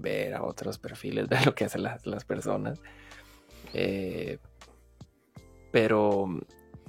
ver 0.00 0.34
a 0.34 0.44
otros 0.44 0.78
perfiles, 0.78 1.28
ver 1.28 1.46
lo 1.46 1.54
que 1.54 1.64
hacen 1.64 1.82
las, 1.82 2.24
personas. 2.24 2.80
Eh, 3.74 4.38
pero, 5.70 6.26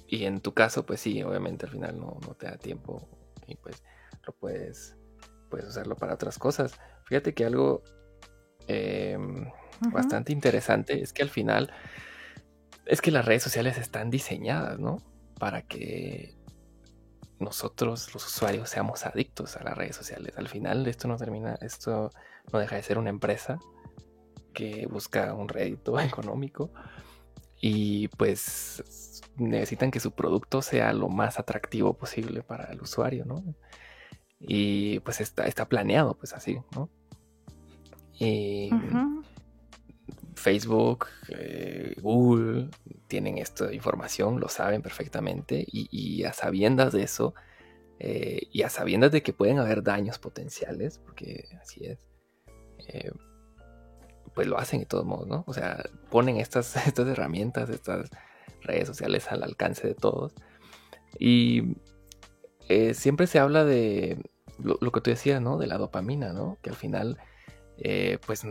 y 0.07 0.25
en 0.25 0.41
tu 0.41 0.53
caso, 0.53 0.85
pues 0.85 0.99
sí, 0.99 1.23
obviamente 1.23 1.65
al 1.65 1.71
final 1.71 1.99
no, 1.99 2.19
te 2.37 2.47
da 2.47 2.57
tiempo 2.57 3.07
y 3.47 3.55
pues 3.55 3.83
lo 4.25 4.33
puedes, 4.33 4.97
puedes 5.49 5.67
usarlo 5.67 5.95
para 5.95 6.15
otras 6.15 6.37
cosas. 6.37 6.79
Fíjate 7.05 7.33
que 7.33 7.45
algo 7.45 7.83
em, 8.67 9.49
bastante 9.91 10.31
interesante 10.31 11.01
es 11.01 11.13
que 11.13 11.23
al 11.23 11.29
final 11.29 11.71
es 12.85 13.01
que 13.01 13.11
las 13.11 13.25
redes 13.25 13.43
sociales 13.43 13.77
están 13.77 14.09
diseñadas, 14.09 14.79
¿no? 14.79 14.97
Para 15.39 15.61
que 15.61 16.35
nosotros, 17.43 18.13
los 18.13 18.25
usuarios, 18.25 18.69
seamos 18.69 19.05
adictos 19.05 19.57
a 19.57 19.63
las 19.63 19.77
redes 19.77 19.95
sociales. 19.95 20.37
Al 20.37 20.47
final, 20.47 20.87
esto 20.87 21.07
no 21.07 21.17
termina, 21.17 21.55
esto 21.61 22.11
no 22.51 22.59
deja 22.59 22.75
de 22.75 22.83
ser 22.83 22.97
una 22.97 23.09
empresa 23.09 23.59
que 24.53 24.87
busca 24.87 25.33
un 25.33 25.49
rédito 25.49 25.99
económico 25.99 26.71
y 27.59 28.07
pues 28.09 29.21
necesitan 29.37 29.89
que 29.89 29.99
su 29.99 30.11
producto 30.11 30.61
sea 30.61 30.93
lo 30.93 31.09
más 31.09 31.39
atractivo 31.39 31.93
posible 31.93 32.43
para 32.43 32.65
el 32.71 32.81
usuario, 32.81 33.25
¿no? 33.25 33.43
Y 34.39 34.99
pues 34.99 35.21
está, 35.21 35.45
está 35.45 35.69
planeado 35.69 36.15
pues 36.15 36.33
así, 36.33 36.59
¿no? 36.75 36.89
Y 38.19 38.69
Facebook, 40.43 41.07
eh, 41.29 41.95
Google 42.01 42.69
tienen 43.07 43.37
esta 43.37 43.73
información, 43.73 44.41
lo 44.41 44.49
saben 44.49 44.81
perfectamente 44.81 45.65
y, 45.65 46.25
a 46.25 46.33
sabiendas 46.33 46.91
de 46.91 47.03
eso 47.03 47.33
eh, 47.99 48.41
y 48.51 48.63
a 48.63 48.69
sabiendas 48.69 49.13
de 49.13 49.23
que 49.23 49.31
pueden 49.31 49.59
haber 49.59 49.83
daños 49.83 50.19
potenciales, 50.19 50.99
porque 50.99 51.45
así 51.61 51.85
es, 51.85 52.05
eh, 52.89 53.11
pues 54.35 54.47
lo 54.47 54.57
hacen 54.57 54.81
de 54.81 54.85
todos 54.85 55.05
modos, 55.05 55.27
¿no? 55.27 55.45
O 55.47 55.53
sea, 55.53 55.81
ponen 56.11 56.35
estas, 56.37 56.75
estas 56.87 57.07
herramientas, 57.07 57.69
estas 57.69 58.09
redes 58.63 58.87
sociales 58.87 59.31
al 59.31 59.43
alcance 59.43 59.87
de 59.87 59.95
todos 59.95 60.33
y 61.19 61.77
siempre 62.93 63.27
se 63.27 63.39
habla 63.39 63.63
de 63.63 64.21
lo, 64.57 64.91
que 64.91 65.01
tú 65.01 65.09
decías, 65.09 65.41
¿no? 65.41 65.57
De 65.57 65.67
la 65.67 65.77
dopamina, 65.77 66.33
¿no? 66.33 66.57
Que 66.61 66.69
al 66.69 66.75
final 66.75 67.17
pues 68.25 68.45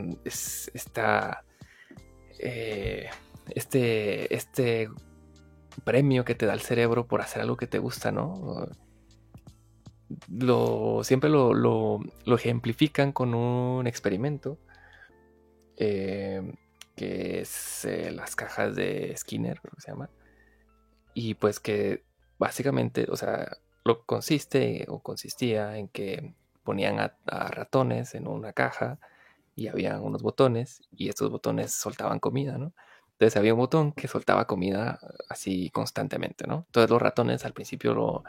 está 0.75 1.45
eh, 2.43 3.09
este, 3.51 4.35
este 4.35 4.89
premio 5.85 6.25
que 6.25 6.35
te 6.35 6.47
da 6.47 6.55
el 6.55 6.61
cerebro 6.61 7.07
por 7.07 7.21
hacer 7.21 7.43
algo 7.43 7.57
que 7.57 7.67
te 7.67 7.79
gusta, 7.79 8.13
¿no? 8.13 8.69
Lo, 10.29 11.03
siempre 11.05 11.31
lo, 11.31 11.55
lo, 11.55 12.01
ejemplifican 12.35 13.13
con 13.13 13.35
un 13.35 13.87
experimento 13.87 14.59
eh, 15.79 16.53
que 16.95 17.41
es 17.41 17.89
las 18.11 18.37
cajas 18.37 18.77
de 18.77 19.15
Skinner, 19.17 19.59
creo 19.61 19.73
que 19.75 19.81
se 19.81 19.91
llama. 19.91 20.11
Y 21.15 21.35
pues 21.35 21.61
que 21.61 22.05
básicamente, 22.39 23.07
o 23.09 23.17
sea, 23.17 23.57
lo 23.85 24.05
consiste 24.05 24.85
o 24.89 25.03
consistía 25.03 25.79
en 25.79 25.89
que 25.89 26.35
ponían 26.65 26.99
a, 27.01 27.17
ratones 27.27 28.15
en 28.15 28.27
una 28.29 28.53
caja 28.53 28.99
y 29.55 29.69
había 29.69 30.01
unos 30.01 30.23
botones 30.23 30.83
y 30.91 31.09
estos 31.09 31.31
botones 31.31 31.73
soltaban 31.73 32.19
comida, 32.19 32.59
¿no? 32.59 32.73
Entonces 33.13 33.37
había 33.37 33.55
un 33.55 33.61
botón 33.61 33.93
que 33.93 34.09
soltaba 34.09 34.47
comida 34.47 34.99
así 35.29 35.71
constantemente, 35.71 36.47
¿no? 36.47 36.65
Entonces 36.67 36.91
los 36.91 37.01
ratones 37.01 37.45
al 37.45 37.53
principio 37.53 37.95
lo, 37.95 38.25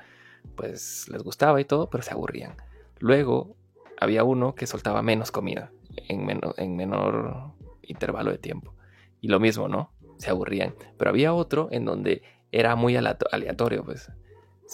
pues 0.56 1.08
les 1.10 1.24
gustaba 1.24 1.60
y 1.60 1.66
todo, 1.66 1.90
pero 1.90 2.04
se 2.04 2.12
aburrían. 2.12 2.56
Luego 3.00 3.56
había 4.00 4.24
uno 4.24 4.54
que 4.56 4.68
soltaba 4.68 5.02
menos 5.02 5.32
comida 5.32 5.72
en, 5.96 6.30
en 6.58 6.76
menor 6.76 7.54
intervalo 7.82 8.32
de 8.32 8.38
tiempo. 8.38 8.76
Y 9.22 9.30
lo 9.30 9.40
mismo, 9.40 9.68
¿no? 9.68 9.92
Se 10.18 10.30
aburrían. 10.30 10.76
Pero 10.98 11.10
había 11.10 11.34
otro 11.34 11.70
en 11.72 11.86
donde 11.86 12.22
era 12.52 12.76
muy 12.76 12.96
aleatorio, 12.96 13.84
pues. 13.84 14.12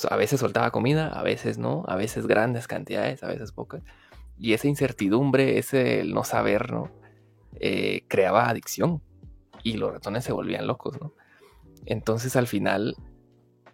A 0.10 0.16
veces 0.16 0.40
soltaba 0.40 0.72
comida, 0.72 1.08
a 1.08 1.24
veces 1.24 1.58
no, 1.58 1.84
a 1.88 1.96
veces 1.96 2.28
grandes 2.28 2.68
cantidades, 2.68 3.24
a 3.24 3.28
veces 3.28 3.52
pocas. 3.52 3.84
Y 4.40 4.54
esa 4.54 4.68
incertidumbre, 4.68 5.58
ese 5.58 6.04
no 6.06 6.24
saber, 6.24 6.72
¿no? 6.72 6.90
Eh, 7.60 8.06
creaba 8.08 8.50
adicción. 8.50 9.04
Y 9.64 9.74
los 9.74 9.92
ratones 9.92 10.24
se 10.24 10.32
volvían 10.32 10.66
locos, 10.66 11.00
¿no? 11.00 11.14
Entonces 11.86 12.36
al 12.36 12.48
final 12.48 12.96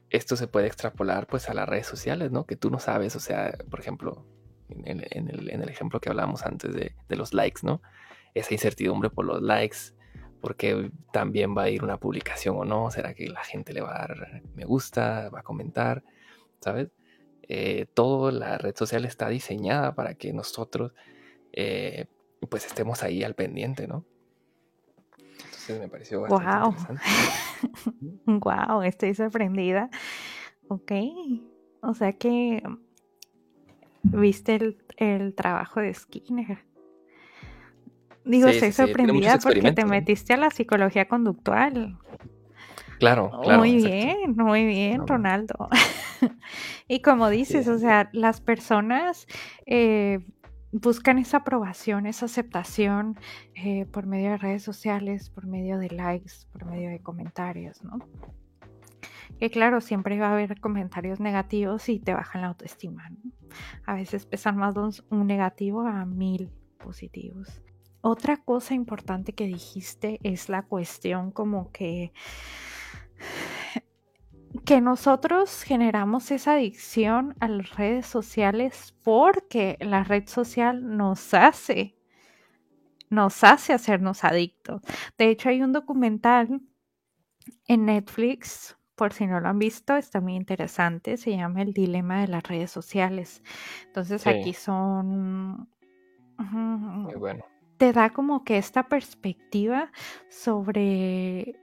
esto 0.10 0.36
se 0.36 0.47
puede 0.47 0.67
extrapolar 0.67 1.28
pues 1.28 1.49
a 1.49 1.54
las 1.54 1.69
redes 1.69 1.86
sociales, 1.86 2.32
¿no? 2.32 2.45
Que 2.45 2.56
tú 2.56 2.71
no 2.71 2.80
sabes, 2.80 3.15
o 3.15 3.19
sea, 3.19 3.56
por 3.69 3.80
ejemplo, 3.80 4.25
en, 4.69 5.01
el, 5.01 5.69
ejemplo 5.69 5.99
que 5.99 6.10
hablábamos 6.10 6.43
antes 6.43 6.73
de, 6.73 6.95
de, 7.08 7.15
los 7.15 7.34
likes, 7.34 7.62
¿no? 7.63 7.82
Esa 8.34 8.54
incertidumbre 8.54 9.10
por 9.10 9.25
los 9.25 9.41
likes, 9.41 9.78
porque 10.41 10.91
también 11.12 11.56
va 11.56 11.63
a 11.63 11.69
ir 11.69 11.84
una 11.84 11.97
publicación 11.97 12.56
o 12.58 12.65
no, 12.65 12.89
será 12.91 13.13
que 13.13 13.28
la 13.28 13.43
gente 13.43 13.73
le 13.73 13.82
va 13.82 13.95
a 13.95 14.08
dar 14.08 14.41
me 14.56 14.65
gusta, 14.65 15.30
va 15.30 15.39
a 15.39 15.43
comentar, 15.43 16.04
¿sabes? 16.62 16.89
Eh, 17.48 17.86
toda 17.94 18.32
la 18.32 18.58
red 18.58 18.76
social 18.76 19.06
está 19.06 19.30
diseñada 19.30 19.94
para 19.94 20.16
que 20.16 20.34
nosotros 20.34 20.94
eh, 21.54 22.06
pues 22.50 22.66
estemos 22.66 23.04
ahí 23.04 23.24
al 23.24 23.36
pendiente, 23.36 23.88
¿no? 23.88 24.04
Entonces 25.18 25.80
me 25.80 25.88
pareció 25.88 26.22
bastante 26.22 27.04
wow. 28.26 28.40
wow, 28.40 28.82
estoy 28.84 29.14
sorprendida. 29.14 29.90
Ok, 30.68 30.92
o 31.82 31.94
sea 31.94 32.14
que 32.14 32.64
viste 34.02 34.56
el, 34.56 34.78
el 34.98 35.34
trabajo 35.36 35.82
de 35.82 35.94
Skinner. 35.94 36.60
Digo, 38.24 38.48
estoy 38.48 38.72
sorprendida 38.72 39.38
porque 39.38 39.72
te 39.72 39.86
metiste 39.86 40.34
a 40.34 40.38
la 40.38 40.50
psicología 40.50 41.08
conductual. 41.08 41.98
Claro, 43.00 43.32
claro. 43.44 43.60
Muy 43.60 43.76
bien, 43.76 44.36
muy 44.36 44.66
bien, 44.66 45.06
Ronaldo. 45.06 45.70
y 46.88 47.02
como 47.02 47.30
dices, 47.30 47.68
o 47.68 47.78
sea, 47.78 48.10
las 48.14 48.42
personas 48.42 49.28
eh, 49.66 50.20
buscan 50.72 51.18
esa 51.18 51.38
aprobación, 51.38 52.06
esa 52.06 52.26
aceptación 52.26 53.18
eh, 53.56 53.86
por 53.86 54.06
medio 54.06 54.32
de 54.32 54.38
redes 54.38 54.64
sociales, 54.64 55.30
por 55.30 55.46
medio 55.46 55.78
de 55.78 55.90
likes, 55.90 56.34
por 56.52 56.66
medio 56.66 56.90
de 56.90 57.00
comentarios, 57.00 57.84
¿no? 57.84 58.00
Que 59.40 59.50
claro, 59.50 59.82
siempre 59.82 60.18
va 60.20 60.28
a 60.28 60.34
haber 60.34 60.60
comentarios 60.62 61.20
negativos 61.20 61.90
y 61.90 62.00
te 62.00 62.14
bajan 62.14 62.42
la 62.42 62.48
autoestima. 62.48 63.10
¿no? 63.10 63.32
A 63.86 63.96
veces 63.96 64.26
pesan 64.26 64.58
más 64.58 65.04
un 65.10 65.28
negativo 65.28 65.82
a 65.82 66.06
mil 66.06 66.52
positivos. 66.78 67.62
Otra 68.02 68.38
cosa 68.38 68.76
importante 68.76 69.34
que 69.34 69.48
dijiste 69.48 70.20
es 70.24 70.48
la 70.48 70.62
cuestión 70.62 71.32
como 71.32 71.72
que 71.72 72.14
que 74.65 74.82
nosotros 74.82 75.63
generamos 75.63 76.32
esa 76.32 76.54
adicción 76.54 77.36
a 77.39 77.47
las 77.47 77.75
redes 77.75 78.06
sociales 78.06 78.95
porque 79.04 79.78
la 79.80 80.04
red 80.04 80.28
social 80.28 80.97
nos 80.97 81.34
hace 81.34 81.95
nos 83.10 83.43
hace 83.43 83.71
hacernos 83.71 84.23
adictos. 84.23 84.82
De 85.17 85.30
hecho, 85.30 85.49
hay 85.49 85.62
un 85.62 85.71
documental 85.71 86.62
en 87.67 87.86
Netflix, 87.86 88.78
por 88.95 89.13
si 89.13 89.28
no 89.28 89.39
lo 89.39 89.47
han 89.47 89.60
visto, 89.60 89.95
está 89.95 90.19
muy 90.19 90.36
interesante, 90.36 91.15
se 91.15 91.38
llama 91.38 91.62
El 91.62 91.71
dilema 91.71 92.21
de 92.21 92.28
las 92.28 92.43
redes 92.43 92.71
sociales. 92.71 93.43
Entonces, 93.86 94.25
aquí 94.25 94.54
son 94.54 95.69
muy 96.38 97.15
bueno 97.15 97.45
te 97.78 97.91
da 97.91 98.12
como 98.12 98.43
que 98.43 98.58
esta 98.58 98.88
perspectiva 98.88 99.91
sobre 100.30 101.56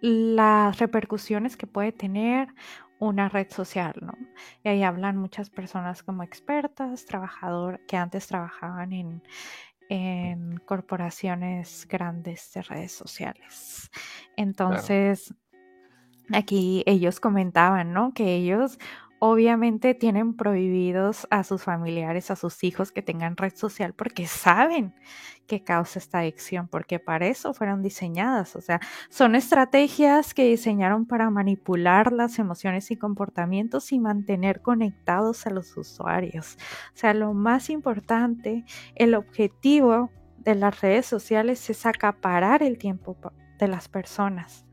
las 0.00 0.78
repercusiones 0.78 1.56
que 1.56 1.66
puede 1.66 1.92
tener 1.92 2.48
una 2.98 3.28
red 3.28 3.50
social, 3.50 3.94
¿no? 4.02 4.12
Y 4.62 4.68
ahí 4.68 4.82
hablan 4.82 5.16
muchas 5.16 5.50
personas 5.50 6.02
como 6.02 6.22
expertas, 6.22 7.06
trabajador, 7.06 7.80
que 7.86 7.96
antes 7.96 8.26
trabajaban 8.26 8.92
en, 8.92 9.22
en 9.88 10.58
corporaciones 10.58 11.86
grandes 11.88 12.52
de 12.52 12.62
redes 12.62 12.92
sociales. 12.92 13.90
Entonces, 14.36 15.34
aquí 16.32 16.82
ellos 16.86 17.20
comentaban, 17.20 17.92
¿no? 17.92 18.12
Que 18.12 18.34
ellos 18.34 18.78
obviamente 19.20 19.94
tienen 19.94 20.34
prohibidos 20.34 21.28
a 21.30 21.44
sus 21.44 21.62
familiares, 21.62 22.30
a 22.30 22.36
sus 22.36 22.64
hijos 22.64 22.90
que 22.90 23.02
tengan 23.02 23.36
red 23.36 23.54
social 23.54 23.92
porque 23.92 24.26
saben 24.26 24.94
que 25.46 25.62
causa 25.62 25.98
esta 25.98 26.20
adicción, 26.20 26.68
porque 26.68 26.98
para 26.98 27.26
eso 27.26 27.52
fueron 27.52 27.82
diseñadas. 27.82 28.56
O 28.56 28.62
sea, 28.62 28.80
son 29.10 29.34
estrategias 29.34 30.32
que 30.32 30.48
diseñaron 30.48 31.06
para 31.06 31.28
manipular 31.28 32.12
las 32.12 32.38
emociones 32.38 32.90
y 32.90 32.96
comportamientos 32.96 33.92
y 33.92 34.00
mantener 34.00 34.62
conectados 34.62 35.46
a 35.46 35.50
los 35.50 35.76
usuarios. 35.76 36.56
O 36.94 36.96
sea, 36.96 37.12
lo 37.12 37.34
más 37.34 37.68
importante, 37.68 38.64
el 38.94 39.14
objetivo 39.14 40.10
de 40.38 40.54
las 40.54 40.80
redes 40.80 41.04
sociales 41.04 41.68
es 41.68 41.84
acaparar 41.84 42.62
el 42.62 42.78
tiempo 42.78 43.18
de 43.58 43.68
las 43.68 43.88
personas 43.88 44.64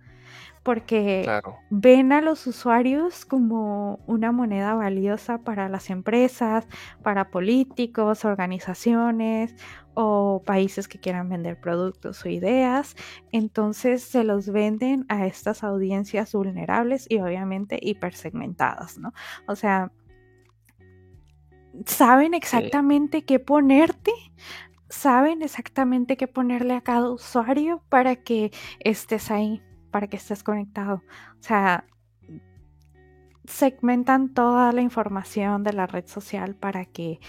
porque 0.67 1.25
ven 1.69 2.11
a 2.11 2.19
los 2.19 2.45
usuarios 2.45 3.23
como 3.23 4.01
una 4.05 4.33
moneda 4.33 4.73
valiosa 4.73 5.37
para 5.37 5.69
las 5.69 5.89
empresas, 5.89 6.67
para 7.01 7.31
políticos, 7.31 8.25
organizaciones 8.25 9.55
o 9.93 10.43
países 10.45 10.89
que 10.89 10.99
quieran 10.99 11.29
vender 11.29 11.57
productos 11.57 12.25
o 12.25 12.27
ideas. 12.27 12.97
Entonces 13.31 14.03
se 14.03 14.25
los 14.25 14.49
venden 14.49 15.05
a 15.07 15.25
estas 15.25 15.63
audiencias 15.63 16.33
vulnerables 16.33 17.05
y 17.07 17.19
obviamente 17.21 17.79
hipersegmentadas, 17.81 18.97
¿no? 18.97 19.13
O 19.47 19.55
sea, 19.55 19.93
saben 21.85 22.33
exactamente 22.33 23.23
qué 23.23 23.39
ponerte 23.39 24.11
saben 24.89 25.41
exactamente 25.41 26.15
qué 26.15 26.27
ponerle 26.27 26.73
a 26.73 26.81
cada 26.81 27.09
usuario 27.09 27.83
para 27.89 28.15
que 28.15 28.51
estés 28.79 29.31
ahí 29.31 29.61
para 29.91 30.07
que 30.07 30.17
estés 30.17 30.43
conectado. 30.43 31.03
O 31.39 31.43
sea, 31.43 31.85
segmentan 33.45 34.33
toda 34.33 34.71
la 34.71 34.81
información 34.81 35.63
de 35.63 35.73
la 35.73 35.87
red 35.87 36.05
social 36.07 36.55
para 36.55 36.85
que 36.85 37.19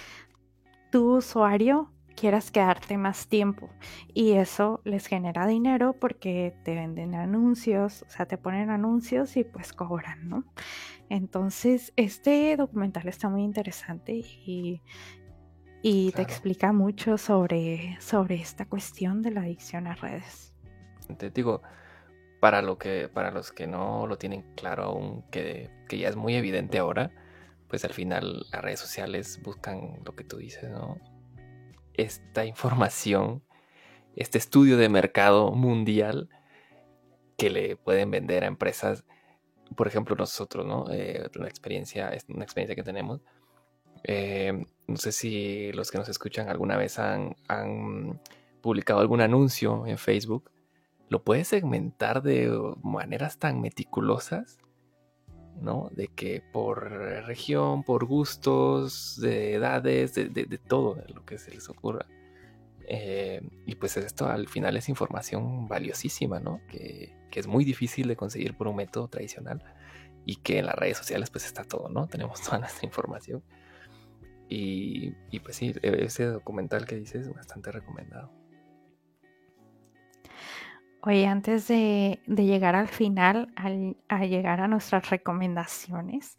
tu 0.90 1.16
usuario 1.16 1.92
quieras 2.16 2.50
quedarte 2.50 2.98
más 2.98 3.28
tiempo 3.28 3.70
y 4.12 4.32
eso 4.32 4.80
les 4.84 5.06
genera 5.06 5.46
dinero 5.46 5.92
porque 5.92 6.52
te 6.64 6.74
venden 6.74 7.14
anuncios, 7.14 8.02
o 8.02 8.10
sea, 8.10 8.26
te 8.26 8.36
ponen 8.36 8.70
anuncios 8.70 9.36
y 9.36 9.44
pues 9.44 9.72
cobran, 9.72 10.28
¿no? 10.28 10.44
Entonces, 11.08 11.92
este 11.94 12.56
documental 12.56 13.06
está 13.06 13.28
muy 13.28 13.42
interesante 13.44 14.14
y, 14.14 14.82
y 15.80 16.10
te 16.12 16.22
explica 16.22 16.72
mucho 16.72 17.18
sobre, 17.18 17.96
sobre 18.00 18.34
esta 18.34 18.66
cuestión 18.66 19.22
de 19.22 19.30
la 19.30 19.42
adicción 19.42 19.86
a 19.86 19.94
redes. 19.94 20.52
Te 21.16 21.30
digo, 21.30 21.62
para, 22.40 22.62
lo 22.62 22.78
que, 22.78 23.08
para 23.08 23.30
los 23.30 23.52
que 23.52 23.66
no 23.66 24.06
lo 24.06 24.18
tienen 24.18 24.42
claro 24.54 24.84
aún, 24.84 25.22
que, 25.30 25.70
ya 25.90 26.08
es 26.08 26.16
muy 26.16 26.34
evidente 26.36 26.78
ahora, 26.78 27.10
pues 27.68 27.84
al 27.84 27.92
final 27.92 28.46
las 28.52 28.62
redes 28.62 28.80
sociales 28.80 29.40
buscan 29.42 30.00
lo 30.04 30.14
que 30.14 30.24
tú 30.24 30.38
dices, 30.38 30.70
¿no? 30.70 30.98
Esta 31.94 32.44
información, 32.44 33.42
este 34.16 34.38
estudio 34.38 34.76
de 34.76 34.88
mercado 34.88 35.50
mundial 35.52 36.28
que 37.36 37.50
le 37.50 37.76
pueden 37.76 38.10
vender 38.10 38.44
a 38.44 38.46
empresas, 38.46 39.04
por 39.76 39.86
ejemplo 39.88 40.16
nosotros, 40.16 40.64
¿no? 40.66 40.86
Eh, 40.92 41.28
una 41.36 41.48
experiencia, 41.48 42.12
una 42.28 42.44
experiencia 42.44 42.76
que 42.76 42.84
tenemos, 42.84 43.20
Eh, 44.04 44.64
no 44.86 44.96
sé 44.96 45.10
si 45.10 45.72
los 45.72 45.90
que 45.90 45.98
nos 45.98 46.08
escuchan 46.08 46.48
alguna 46.48 46.76
vez 46.76 47.00
han, 47.00 47.34
han 47.48 48.20
publicado 48.60 49.00
algún 49.00 49.20
anuncio 49.20 49.86
en 49.86 49.98
Facebook. 49.98 50.50
Lo 51.08 51.22
puedes 51.22 51.48
segmentar 51.48 52.22
de 52.22 52.50
maneras 52.82 53.38
tan 53.38 53.60
meticulosas 53.60 54.58
¿no? 55.60 55.90
De 55.92 56.08
que 56.08 56.42
por 56.52 56.90
región, 56.90 57.82
por 57.82 58.04
gustos, 58.04 59.20
de 59.20 59.54
edades, 59.54 60.14
de, 60.14 60.28
de, 60.28 60.58
todo 60.58 61.02
lo 61.14 61.24
que 61.24 61.38
se 61.38 61.50
les 61.50 61.68
ocurra. 61.68 62.06
Eh, 62.86 63.42
y 63.66 63.74
pues 63.74 63.96
esto 63.96 64.28
al 64.28 64.48
final 64.48 64.76
es 64.76 64.88
información 64.88 65.68
valiosísima, 65.68 66.40
¿no? 66.40 66.60
Que, 66.68 67.14
que, 67.30 67.40
es 67.40 67.46
muy 67.46 67.64
difícil 67.64 68.08
de 68.08 68.16
conseguir 68.16 68.56
por 68.56 68.68
un 68.68 68.76
método 68.76 69.08
tradicional 69.08 69.62
y 70.24 70.36
que 70.36 70.58
en 70.58 70.66
las 70.66 70.74
redes 70.74 70.96
sociales 70.96 71.30
pues 71.30 71.44
está 71.44 71.64
todo, 71.64 71.88
¿no? 71.88 72.06
Tenemos 72.08 72.40
toda 72.40 72.58
nuestra 72.58 72.86
información. 72.86 73.42
Y, 74.48 75.12
y 75.30 75.40
pues 75.40 75.56
sí, 75.56 75.74
e, 75.82 76.04
ese 76.04 76.24
documental 76.26 76.86
que 76.86 76.96
dices 76.96 77.26
es 77.26 77.34
bastante 77.34 77.70
recomendado. 77.72 78.32
Oye, 81.02 81.26
antes 81.28 81.68
de, 81.68 82.20
llegar 82.26 82.74
al 82.74 82.88
final, 82.88 83.52
a 84.08 84.24
llegar 84.26 84.60
a 84.60 84.66
nuestras 84.68 85.10
recomendaciones, 85.10 86.36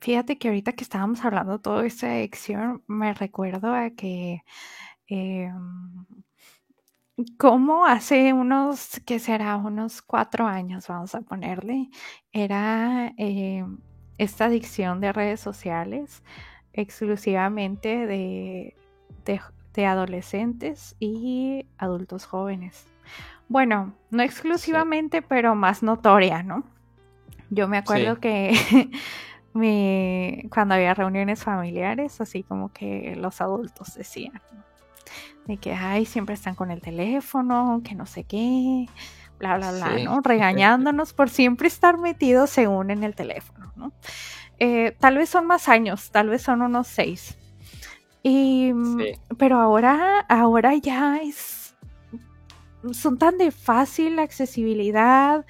fíjate 0.00 0.38
que 0.38 0.48
ahorita 0.48 0.74
que 0.74 0.84
estábamos 0.84 1.24
hablando 1.24 1.54
de 1.54 1.58
toda 1.58 1.84
esta 1.84 2.06
adicción, 2.08 2.84
me 2.86 3.14
recuerdo 3.14 3.74
a 3.74 3.90
que 3.90 4.42
em, 5.08 6.06
como 7.38 7.86
hace 7.86 8.32
unos, 8.32 9.00
¿qué 9.06 9.18
será? 9.18 9.56
Unos 9.56 10.02
cuatro 10.02 10.46
años, 10.46 10.86
vamos 10.88 11.14
a 11.14 11.22
ponerle, 11.22 11.90
era 12.32 13.12
em, 13.16 13.78
esta 14.18 14.46
adicción 14.46 15.00
de 15.00 15.12
redes 15.12 15.40
sociales 15.40 16.22
exclusivamente 16.72 18.06
de 18.06 18.74
adolescentes 19.86 20.96
y 21.00 21.66
adultos 21.78 22.24
jóvenes. 22.26 22.86
Bueno, 23.48 23.94
no 24.10 24.22
exclusivamente, 24.22 25.22
pero 25.22 25.54
más 25.54 25.82
notoria, 25.82 26.42
¿no? 26.42 26.64
Yo 27.50 27.68
me 27.68 27.78
acuerdo 27.78 28.18
que 28.18 28.52
cuando 30.50 30.74
había 30.74 30.94
reuniones 30.94 31.44
familiares, 31.44 32.20
así 32.20 32.42
como 32.42 32.72
que 32.72 33.14
los 33.16 33.40
adultos 33.40 33.94
decían, 33.94 34.42
de 35.46 35.56
que, 35.58 35.72
ay, 35.72 36.06
siempre 36.06 36.34
están 36.34 36.54
con 36.54 36.70
el 36.70 36.80
teléfono, 36.80 37.80
que 37.84 37.94
no 37.94 38.06
sé 38.06 38.24
qué, 38.24 38.86
bla, 39.38 39.56
bla, 39.56 39.72
bla, 39.72 39.98
¿no? 40.04 40.20
Regañándonos 40.24 41.12
por 41.12 41.30
siempre 41.30 41.68
estar 41.68 41.98
metidos 41.98 42.50
según 42.50 42.90
en 42.90 43.04
el 43.04 43.14
teléfono, 43.14 43.72
¿no? 43.76 43.92
Eh, 44.58 44.96
tal 44.98 45.18
vez 45.18 45.28
son 45.28 45.46
más 45.46 45.68
años, 45.68 46.10
tal 46.10 46.30
vez 46.30 46.42
son 46.42 46.62
unos 46.62 46.88
seis. 46.88 47.38
Y, 48.22 48.72
mm, 48.72 49.02
Pero 49.38 49.60
ahora, 49.60 50.20
ahora 50.28 50.74
ya 50.74 51.18
es 51.18 51.65
son 52.92 53.18
tan 53.18 53.38
de 53.38 53.50
fácil 53.50 54.18
accesibilidad 54.18 55.44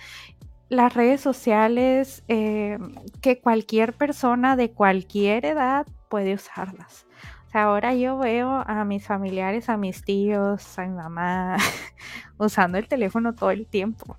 las 0.69 0.95
redes 0.95 1.21
sociales 1.21 2.25
eh, 2.29 2.79
que 3.21 3.41
cualquier 3.41 3.93
persona 3.93 4.57
de 4.57 4.73
cualquier 4.73 5.45
edad 5.45 5.87
puede 6.09 6.35
usarlas. 6.35 7.07
O 7.47 7.51
sea, 7.51 7.65
ahora 7.65 7.95
yo 7.95 8.19
veo 8.19 8.65
a 8.67 8.85
mis 8.85 9.07
familiares, 9.07 9.69
a 9.69 9.77
mis 9.77 10.03
tíos, 10.03 10.79
a 10.79 10.87
mi 10.87 10.95
mamá 10.95 11.57
usando 12.39 12.79
el 12.79 12.89
teléfono 12.89 13.35
todo 13.35 13.51
el 13.51 13.67
tiempo. 13.67 14.17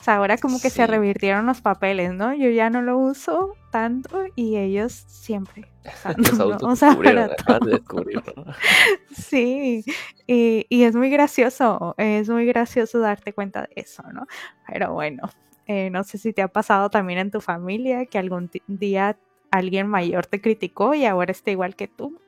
O 0.00 0.02
sea, 0.02 0.16
ahora 0.16 0.36
como 0.38 0.60
que 0.60 0.70
se 0.70 0.86
revirtieron 0.86 1.46
los 1.46 1.60
papeles, 1.60 2.12
¿no? 2.12 2.34
Yo 2.34 2.50
ya 2.50 2.70
no 2.70 2.82
lo 2.82 2.98
uso 2.98 3.56
tanto 3.72 4.26
y 4.36 4.58
ellos 4.58 4.92
siempre. 4.92 5.66
o 6.62 6.76
sea, 6.76 6.96
Sí, 9.16 9.84
y, 10.26 10.84
es 10.84 10.94
muy 10.94 11.10
gracioso, 11.10 11.94
es 11.96 12.28
muy 12.28 12.46
gracioso 12.46 13.00
darte 13.00 13.32
cuenta 13.32 13.62
de 13.62 13.70
eso, 13.74 14.04
¿no? 14.12 14.26
Pero 14.68 14.92
bueno, 14.92 15.22
eh, 15.66 15.90
no 15.90 16.04
sé 16.04 16.18
si 16.18 16.32
te 16.32 16.42
ha 16.42 16.48
pasado 16.48 16.90
también 16.90 17.18
en 17.18 17.30
tu 17.30 17.40
familia 17.40 18.06
que 18.06 18.18
algún 18.18 18.50
día 18.68 19.18
alguien 19.50 19.88
mayor 19.88 20.26
te 20.26 20.40
criticó 20.40 20.94
y 20.94 21.06
ahora 21.06 21.32
está 21.32 21.50
igual 21.50 21.74
que 21.74 21.88
tú. 21.88 22.20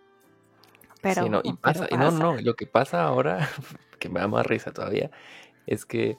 Pero, 1.03 1.25
sí, 1.25 1.29
no, 1.29 1.43
y 1.45 1.53
pasa, 1.53 1.87
y 1.91 1.97
no, 1.97 2.11
no, 2.11 2.41
lo 2.41 2.55
que 2.55 2.67
pasa 2.67 3.05
ahora, 3.05 3.49
que 3.99 4.09
me 4.09 4.21
da 4.21 4.29
más 4.29 4.47
risa 4.47 4.73
todavía, 4.73 5.11
es 5.67 5.85
que 5.85 6.17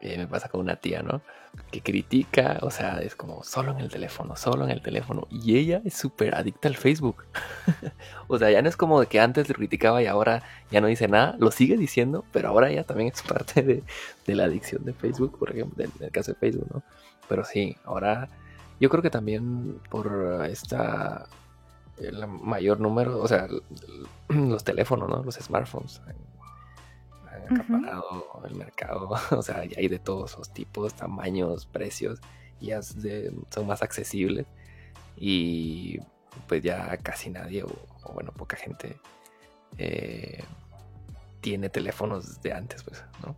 eh, 0.00 0.16
me 0.16 0.26
pasa 0.26 0.48
con 0.48 0.60
una 0.60 0.76
tía, 0.76 1.02
¿no? 1.02 1.22
Que 1.72 1.80
critica, 1.80 2.58
o 2.62 2.70
sea, 2.70 3.00
es 3.00 3.16
como 3.16 3.42
solo 3.42 3.72
en 3.72 3.80
el 3.80 3.88
teléfono, 3.88 4.36
solo 4.36 4.64
en 4.64 4.70
el 4.70 4.80
teléfono. 4.80 5.26
Y 5.30 5.56
ella 5.58 5.82
es 5.84 5.94
súper 5.94 6.34
adicta 6.34 6.68
al 6.68 6.76
Facebook. 6.76 7.24
o 8.28 8.38
sea, 8.38 8.50
ya 8.50 8.62
no 8.62 8.68
es 8.68 8.76
como 8.76 9.00
de 9.00 9.06
que 9.06 9.18
antes 9.18 9.48
le 9.48 9.54
criticaba 9.54 10.02
y 10.02 10.06
ahora 10.06 10.42
ya 10.70 10.80
no 10.80 10.86
dice 10.86 11.08
nada, 11.08 11.34
lo 11.38 11.50
sigue 11.50 11.76
diciendo, 11.76 12.24
pero 12.32 12.48
ahora 12.50 12.70
ya 12.70 12.84
también 12.84 13.10
es 13.12 13.22
parte 13.28 13.62
de, 13.62 14.34
la 14.34 14.44
adicción 14.44 14.84
de 14.84 14.92
Facebook, 14.92 15.38
por 15.38 15.50
ejemplo, 15.50 15.84
en 15.84 15.90
el 16.00 16.10
caso 16.10 16.32
de 16.32 16.38
Facebook, 16.38 16.68
¿no? 16.72 16.82
Pero 17.28 17.44
sí, 17.44 17.76
ahora 17.84 18.28
yo 18.80 18.88
creo 18.88 19.02
que 19.02 19.10
también 19.10 19.80
por 19.90 20.46
esta 20.48 21.26
el 21.96 22.24
mayor 22.28 22.78
número, 22.78 23.18
o 23.18 23.26
sea, 23.26 23.48
los 24.28 24.62
teléfonos, 24.62 25.08
¿no? 25.08 25.24
Los 25.24 25.34
smartphones 25.34 26.00
acaparado 27.50 28.42
el 28.48 28.54
mercado. 28.54 29.10
O 29.30 29.42
sea, 29.42 29.64
ya 29.64 29.78
hay 29.78 29.88
de 29.88 29.98
todos 29.98 30.36
los 30.36 30.52
tipos, 30.52 30.94
tamaños, 30.94 31.66
precios, 31.66 32.20
ya 32.60 32.82
son 32.82 33.66
más 33.66 33.82
accesibles. 33.82 34.46
Y 35.16 35.98
pues 36.46 36.62
ya 36.62 36.96
casi 36.98 37.30
nadie, 37.30 37.64
o, 37.64 38.12
bueno, 38.12 38.32
poca 38.32 38.56
gente 38.56 38.96
eh, 39.76 40.44
tiene 41.40 41.68
teléfonos 41.68 42.40
de 42.40 42.52
antes, 42.52 42.82
pues, 42.84 43.02
¿no? 43.24 43.36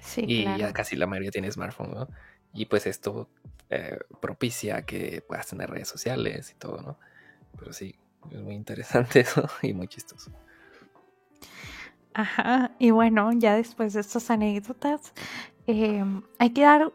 Sí, 0.00 0.24
y 0.26 0.44
ya 0.44 0.72
casi 0.72 0.96
la 0.96 1.06
mayoría 1.06 1.30
tiene 1.30 1.50
smartphone, 1.50 1.94
¿no? 1.94 2.08
Y 2.54 2.66
pues 2.66 2.86
esto 2.86 3.28
eh, 3.70 3.98
propicia 4.20 4.82
que 4.82 5.22
puedas 5.26 5.46
tener 5.46 5.70
redes 5.70 5.88
sociales 5.88 6.50
y 6.50 6.54
todo, 6.54 6.82
¿no? 6.82 6.98
Pero 7.58 7.72
sí, 7.72 7.94
es 8.30 8.40
muy 8.40 8.54
interesante 8.54 9.20
eso 9.20 9.48
y 9.62 9.72
muy 9.72 9.88
chistoso. 9.88 10.30
Ajá, 12.14 12.72
y 12.78 12.90
bueno, 12.90 13.32
ya 13.32 13.54
después 13.56 13.94
de 13.94 14.00
estas 14.00 14.30
anécdotas, 14.30 15.14
em, 15.66 16.22
hay 16.38 16.50
que 16.50 16.62
dar 16.62 16.92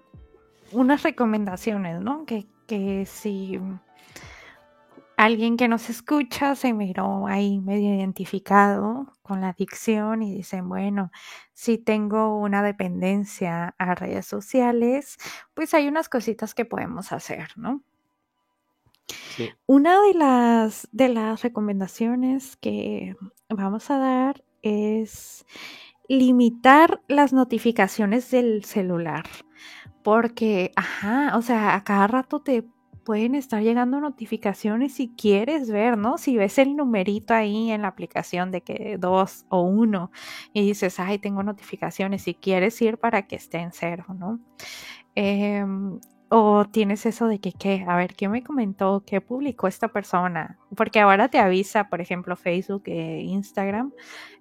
unas 0.71 1.03
recomendaciones, 1.03 2.01
¿no? 2.01 2.25
Que, 2.25 2.45
que 2.67 3.06
si 3.06 3.60
alguien 5.17 5.58
que 5.58 5.67
nos 5.67 5.89
escucha 5.89 6.56
se 6.56 6.73
miró 6.73 7.27
ahí 7.27 7.60
medio 7.60 7.95
identificado 7.95 9.13
con 9.23 9.41
la 9.41 9.49
adicción 9.49 10.21
y 10.21 10.34
dicen, 10.34 10.69
bueno, 10.69 11.12
si 11.53 11.80
tengo 11.80 12.38
una 12.38 12.62
dependencia 12.62 13.75
a 13.80 13.95
redes 13.95 14.27
sociales, 14.27 15.17
pues 15.56 15.73
hay 15.73 15.88
unas 15.88 16.10
cositas 16.10 16.53
que 16.53 16.65
podemos 16.65 17.12
hacer, 17.12 17.49
¿no? 17.58 17.82
Una 19.65 20.01
de 20.01 20.13
las, 20.13 20.88
de 20.91 21.10
las 21.10 21.41
recomendaciones 21.43 22.58
que 22.58 23.15
vamos 23.49 23.89
a 23.89 23.97
dar 23.97 24.43
es 24.67 25.45
limitar 26.08 27.01
las 27.08 27.34
notificaciones 27.34 28.32
del 28.32 28.63
celular. 28.63 29.25
Porque, 30.03 30.71
ajá, 30.75 31.38
o 31.38 31.41
sea, 31.41 31.75
a 31.75 31.84
cada 31.84 32.08
rato 32.08 32.41
te 32.41 32.63
pueden 33.08 33.36
estar 33.36 33.63
llegando 33.63 34.01
notificaciones 34.01 34.95
si 34.95 35.13
quieres 35.15 35.71
ver, 35.71 35.97
¿no? 35.97 36.17
Si 36.17 36.36
ves 36.36 36.58
el 36.58 36.75
numerito 36.75 37.34
ahí 37.34 37.71
en 37.71 37.84
la 37.84 37.88
aplicación 37.88 38.51
de 38.51 38.62
que 38.62 38.97
dos 38.99 39.45
o 39.47 39.62
uno 39.62 40.12
y 40.51 40.65
dices, 40.65 40.99
ay, 40.99 41.17
tengo 41.17 41.41
notificaciones, 41.41 42.23
si 42.23 42.34
quieres 42.34 42.82
ir 42.82 42.97
para 42.97 43.25
que 43.25 43.38
esté 43.38 43.60
en 43.60 43.71
cero, 43.71 44.06
¿no? 44.13 44.41
Em, 45.15 45.99
o 46.29 46.65
tienes 46.65 47.05
eso 47.05 47.27
de 47.27 47.39
que, 47.39 47.53
¿qué? 47.53 47.85
A 47.87 47.95
ver, 47.95 48.15
¿qué 48.15 48.27
me 48.29 48.43
comentó? 48.43 49.03
¿Qué 49.05 49.21
publicó 49.21 49.67
esta 49.67 49.88
persona? 49.89 50.57
Porque 50.75 50.99
ahora 50.99 51.30
te 51.30 51.39
avisa, 51.39 51.89
por 51.89 52.01
ejemplo, 52.01 52.36
Facebook 52.36 52.84
e 52.88 53.21
Instagram, 53.21 53.93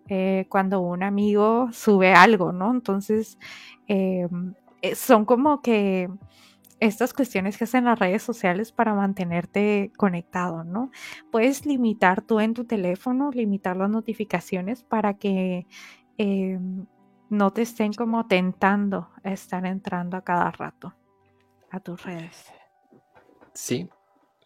eh, 0.08 0.46
cuando 0.48 0.80
un 0.80 1.02
amigo 1.02 1.68
sube 1.72 2.12
algo, 2.12 2.52
¿no? 2.52 2.72
Entonces, 2.72 3.38
em, 3.86 4.54
eh, 4.82 4.94
son 4.96 5.24
como 5.24 5.62
que 5.62 6.08
estas 6.80 7.14
cuestiones 7.14 7.56
que 7.56 7.64
hacen 7.64 7.84
las 7.84 7.98
redes 7.98 8.22
sociales 8.22 8.72
para 8.72 8.94
mantenerte 8.94 9.92
conectado, 9.96 10.64
¿no? 10.64 10.90
Puedes 11.30 11.66
limitar 11.66 12.22
tú 12.22 12.40
en 12.40 12.54
tu 12.54 12.64
teléfono, 12.66 13.30
limitar 13.32 13.76
las 13.76 13.90
notificaciones 13.90 14.84
para 14.84 15.14
que 15.14 15.66
no 17.30 17.52
te 17.52 17.62
estén 17.62 17.92
como 17.92 18.26
tentando 18.26 19.10
a 19.24 19.32
estar 19.32 19.66
entrando 19.66 20.16
a 20.16 20.22
cada 20.22 20.50
rato 20.50 20.94
a 21.70 21.80
tus 21.80 22.02
redes. 22.04 22.46
Sí, 23.54 23.88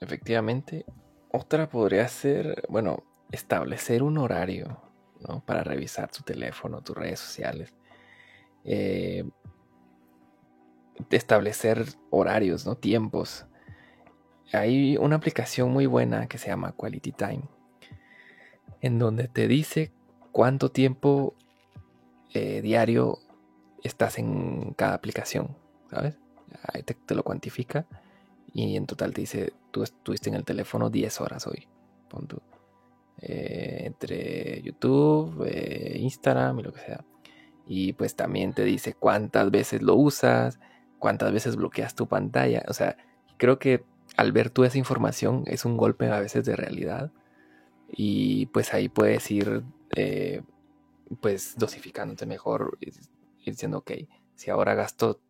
efectivamente. 0.00 0.84
Otra 1.32 1.68
podría 1.68 2.08
ser, 2.08 2.64
bueno, 2.68 3.04
establecer 3.30 4.02
un 4.02 4.18
horario 4.18 4.90
¿no? 5.20 5.42
Para 5.44 5.62
revisar 5.62 6.10
tu 6.10 6.22
teléfono, 6.22 6.82
tus 6.82 6.96
redes 6.96 7.20
sociales. 7.20 7.74
Eh, 8.64 9.28
establecer 11.10 11.84
horarios, 12.10 12.66
¿no? 12.66 12.76
Tiempos. 12.76 13.46
hay 14.52 14.96
una 14.96 15.16
aplicación 15.16 15.70
muy 15.70 15.86
buena 15.86 16.26
que 16.26 16.38
se 16.38 16.48
llama 16.48 16.72
Quality 16.72 17.12
Time, 17.12 17.42
en 18.80 18.98
donde 18.98 19.28
te 19.28 19.46
dice 19.46 19.92
cuánto 20.32 20.70
tiempo 20.70 21.34
eh, 22.34 22.60
diario 22.60 23.18
estás 23.84 24.18
en 24.18 24.74
cada 24.74 24.94
aplicación, 24.94 25.56
¿sabes? 25.90 26.18
Ahí 26.62 26.82
te, 26.82 27.14
lo 27.14 27.22
cuantifica 27.22 27.86
y 28.52 28.76
en 28.76 28.86
total 28.86 29.14
te 29.14 29.22
dice, 29.22 29.52
tú 29.70 29.82
estuviste 29.82 30.28
en 30.28 30.36
el 30.36 30.44
teléfono 30.44 30.90
10 30.90 31.20
horas 31.20 31.46
hoy, 31.46 31.68
pon 32.08 32.26
eh, 33.22 33.82
entre 33.84 34.62
YouTube, 34.62 35.44
eh, 35.46 35.98
Instagram 35.98 36.60
y 36.60 36.62
lo 36.62 36.72
que 36.72 36.80
sea. 36.80 37.04
Y 37.66 37.92
pues 37.92 38.16
también 38.16 38.52
te 38.52 38.64
dice 38.64 38.94
cuántas 38.94 39.50
veces 39.50 39.82
lo 39.82 39.94
usas, 39.94 40.58
cuántas 40.98 41.32
veces 41.32 41.56
bloqueas 41.56 41.94
tu 41.94 42.08
pantalla. 42.08 42.64
O 42.68 42.72
sea, 42.72 42.96
creo 43.36 43.58
que 43.58 43.84
al 44.16 44.32
ver 44.32 44.50
tú 44.50 44.64
esa 44.64 44.78
información 44.78 45.44
es 45.46 45.64
un 45.64 45.76
golpe 45.76 46.10
a 46.10 46.20
veces 46.20 46.44
de 46.44 46.56
realidad. 46.56 47.12
Y 47.88 48.46
pues 48.46 48.72
ahí 48.74 48.88
puedes 48.88 49.30
ir 49.30 49.62
eh, 49.96 50.42
pues 51.20 51.56
dosificándote 51.56 52.26
mejor, 52.26 52.78
y 52.80 53.50
diciendo, 53.50 53.78
ok, 53.78 53.92
si 54.40 54.50
ahora 54.50 54.74
gasto 54.74 55.20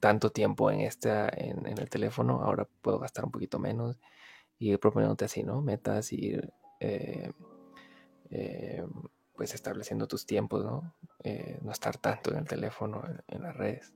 tanto 0.00 0.30
tiempo 0.30 0.70
en, 0.70 0.80
esta, 0.80 1.30
en, 1.30 1.66
el 1.66 1.88
teléfono, 1.88 2.42
ahora 2.42 2.68
puedo 2.82 2.98
gastar 2.98 3.24
un 3.24 3.30
poquito 3.30 3.58
menos. 3.58 3.98
Y 4.58 4.70
ir 4.72 4.78
proponiéndote 4.78 5.24
así, 5.24 5.42
¿no? 5.42 5.62
Metas 5.62 6.12
y 6.12 6.16
ir 6.16 6.52
eh, 6.78 7.32
eh, 8.28 8.86
pues 9.34 9.54
estableciendo 9.54 10.06
tus 10.06 10.26
tiempos, 10.26 10.62
¿no? 10.62 10.92
Eh, 11.22 11.58
no 11.62 11.72
estar 11.72 11.96
tanto 11.96 12.32
en 12.32 12.36
el 12.36 12.46
teléfono, 12.46 13.02
en, 13.28 13.42
las 13.42 13.56
redes. 13.56 13.94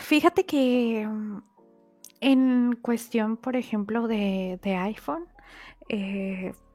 Fíjate 0.00 0.44
que 0.44 1.06
mm, 1.08 1.42
en 2.20 2.78
cuestión, 2.82 3.38
por 3.38 3.56
ejemplo, 3.56 4.06
de, 4.06 4.60
iPhone, 4.62 5.26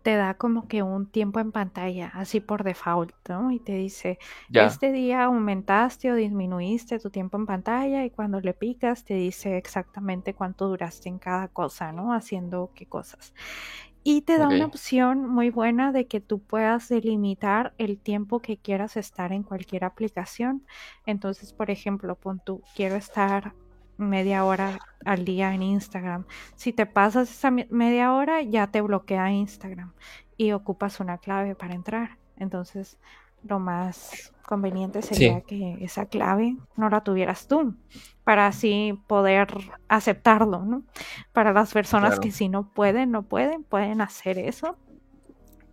te 0.04 0.16
da 0.16 0.34
como 0.34 0.68
que 0.68 0.84
un 0.84 1.06
tiempo 1.06 1.40
en 1.40 1.52
pantalla, 1.52 2.12
así 2.14 2.40
por 2.40 2.64
default, 2.64 3.14
¿no? 3.30 3.52
Y 3.52 3.60
te 3.60 3.74
dice, 3.74 4.20
este 4.52 4.92
día 4.92 5.24
aumentaste 5.26 6.12
o 6.12 6.16
disminuiste 6.16 7.00
tu 7.00 7.10
tiempo 7.10 7.38
en 7.38 7.46
pantalla 7.46 8.04
y 8.06 8.10
cuando 8.10 8.40
le 8.42 8.54
picas 8.54 9.04
te 9.04 9.14
dice 9.14 9.58
exactamente 9.58 10.34
cuánto 10.34 10.68
duraste 10.68 11.10
en 11.10 11.20
cada 11.20 11.48
cosa, 11.48 11.92
¿no? 11.92 12.14
Haciendo 12.14 12.72
qué 12.76 12.86
cosas. 12.86 13.34
Y 14.04 14.24
te 14.24 14.40
da 14.40 14.48
una 14.48 14.66
opción 14.66 15.28
muy 15.28 15.52
buena 15.52 15.92
de 15.92 16.08
que 16.08 16.20
tú 16.20 16.40
puedas 16.40 16.90
delimitar 16.90 17.76
el 17.78 18.00
tiempo 18.00 18.40
que 18.40 18.58
quieras 18.58 18.98
estar 18.98 19.32
en 19.32 19.44
cualquier 19.44 19.84
aplicación. 19.84 20.66
Entonces, 21.06 21.54
por 21.54 21.70
ejemplo, 21.70 22.16
pon 22.16 22.42
tú, 22.44 22.64
quiero 22.76 22.96
estar 22.96 23.54
media 24.02 24.44
hora 24.46 24.80
al 25.06 25.26
día 25.26 25.54
en 25.54 25.64
Instagram. 25.64 26.26
Si 26.56 26.74
te 26.74 26.86
pasas 26.86 27.30
esa 27.30 27.52
media 27.52 28.14
hora, 28.14 28.42
ya 28.42 28.68
te 28.68 28.82
bloquea 28.82 29.32
Instagram 29.32 29.94
y 30.38 30.52
ocupas 30.52 31.00
una 31.00 31.18
clave 31.18 31.56
para 31.56 31.74
entrar. 31.74 32.18
Entonces, 32.38 32.98
lo 33.44 33.60
más 33.60 34.34
conveniente 34.46 35.02
sería 35.02 35.42
que 35.42 35.78
esa 35.82 36.06
clave 36.08 36.58
no 36.76 36.90
la 36.90 37.02
tuvieras 37.02 37.48
tú, 37.48 37.76
para 38.24 38.48
así 38.48 39.00
poder 39.08 39.48
aceptarlo, 39.88 40.66
¿no? 40.66 40.84
Para 41.32 41.54
las 41.54 41.72
personas 41.72 42.20
que 42.20 42.32
si 42.32 42.50
no 42.50 42.70
pueden, 42.70 43.12
no 43.12 43.24
pueden, 43.24 43.64
pueden 43.64 44.02
hacer 44.02 44.38
eso 44.38 44.78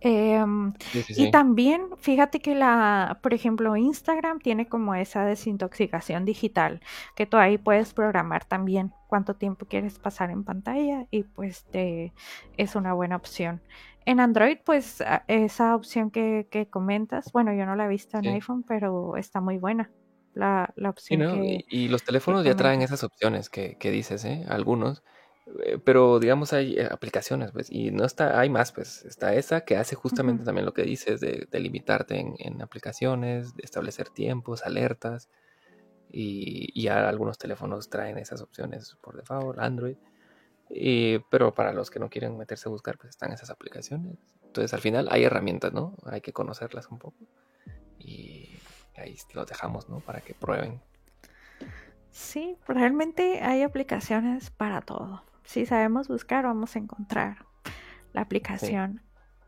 Em, 0.01 0.73
y 1.09 1.31
también, 1.31 1.81
fíjate 1.97 2.39
que 2.39 2.55
la, 2.55 3.19
por 3.21 3.33
ejemplo, 3.33 3.75
Instagram 3.75 4.39
tiene 4.39 4.67
como 4.67 4.95
esa 4.95 5.25
desintoxicación 5.25 6.25
digital, 6.25 6.81
que 7.15 7.25
tú 7.25 7.37
ahí 7.37 7.57
puedes 7.57 7.93
programar 7.93 8.45
también 8.45 8.93
cuánto 9.07 9.35
tiempo 9.35 9.65
quieres 9.65 9.99
pasar 9.99 10.31
en 10.31 10.43
pantalla 10.43 11.05
y 11.11 11.23
pues 11.23 11.65
te, 11.65 12.13
es 12.57 12.75
una 12.75 12.93
buena 12.93 13.15
opción. 13.15 13.61
En 14.05 14.19
Android, 14.19 14.57
pues 14.65 15.03
esa 15.27 15.75
opción 15.75 16.09
que, 16.09 16.67
comentas, 16.71 17.31
bueno, 17.31 17.53
yo 17.53 17.65
no 17.65 17.75
la 17.75 17.85
he 17.85 17.89
visto 17.89 18.17
en 18.17 18.27
iPhone, 18.27 18.63
pero 18.63 19.17
está 19.17 19.41
muy 19.41 19.57
buena. 19.57 19.91
La, 20.33 20.73
opción. 20.87 21.43
y, 21.43 21.89
los 21.89 22.03
teléfonos 22.03 22.45
ya 22.45 22.55
traen 22.55 22.81
esas 22.81 23.03
opciones 23.03 23.49
que, 23.49 23.75
que 23.77 23.91
dices, 23.91 24.23
¿eh? 24.23 24.45
Algunos. 24.47 25.03
Eh, 25.63 25.79
pero 25.83 26.19
digamos 26.19 26.53
hay 26.53 26.77
eh, 26.77 26.87
aplicaciones, 26.89 27.51
pues, 27.51 27.71
y 27.71 27.91
no 27.91 28.05
está, 28.05 28.39
hay 28.39 28.49
más, 28.49 28.71
pues, 28.71 29.03
está 29.05 29.33
esa 29.33 29.61
que 29.61 29.77
hace 29.77 29.95
justamente 29.95 30.43
también 30.43 30.65
lo 30.65 30.73
que 30.73 30.83
dices 30.83 31.19
de, 31.19 31.47
limitarte 31.51 32.19
en, 32.19 32.61
aplicaciones, 32.61 33.55
de 33.55 33.63
establecer 33.63 34.09
tiempos, 34.09 34.63
alertas, 34.63 35.29
y, 36.11 36.79
ya 36.81 37.07
algunos 37.07 37.37
teléfonos 37.37 37.89
traen 37.89 38.17
esas 38.17 38.41
opciones 38.41 38.95
por 39.01 39.15
default, 39.15 39.59
Android, 39.59 39.97
pero 41.29 41.53
para 41.53 41.73
los 41.73 41.89
que 41.89 41.99
no 41.99 42.09
quieren 42.09 42.37
meterse 42.37 42.69
a 42.69 42.71
buscar, 42.71 42.97
pues 42.97 43.09
están 43.11 43.31
esas 43.31 43.49
aplicaciones. 43.49 44.17
Entonces 44.43 44.73
al 44.73 44.81
final 44.81 45.07
hay 45.11 45.23
herramientas, 45.23 45.73
¿no? 45.73 45.95
Hay 46.05 46.21
que 46.21 46.33
conocerlas 46.33 46.87
un 46.89 46.99
poco, 46.99 47.17
y 47.97 48.49
ahí 48.97 49.17
los 49.33 49.47
dejamos, 49.47 49.89
¿no? 49.89 49.99
Para 49.99 50.21
que 50.21 50.33
prueben. 50.33 50.81
Sí, 52.11 52.57
realmente 52.67 53.41
hay 53.41 53.61
aplicaciones 53.61 54.49
para 54.49 54.81
todo 54.81 55.23
si 55.43 55.65
sabemos 55.65 56.07
buscar, 56.07 56.45
vamos 56.45 56.75
a 56.75 56.79
encontrar 56.79 57.45
la 58.13 58.21
aplicación 58.21 59.01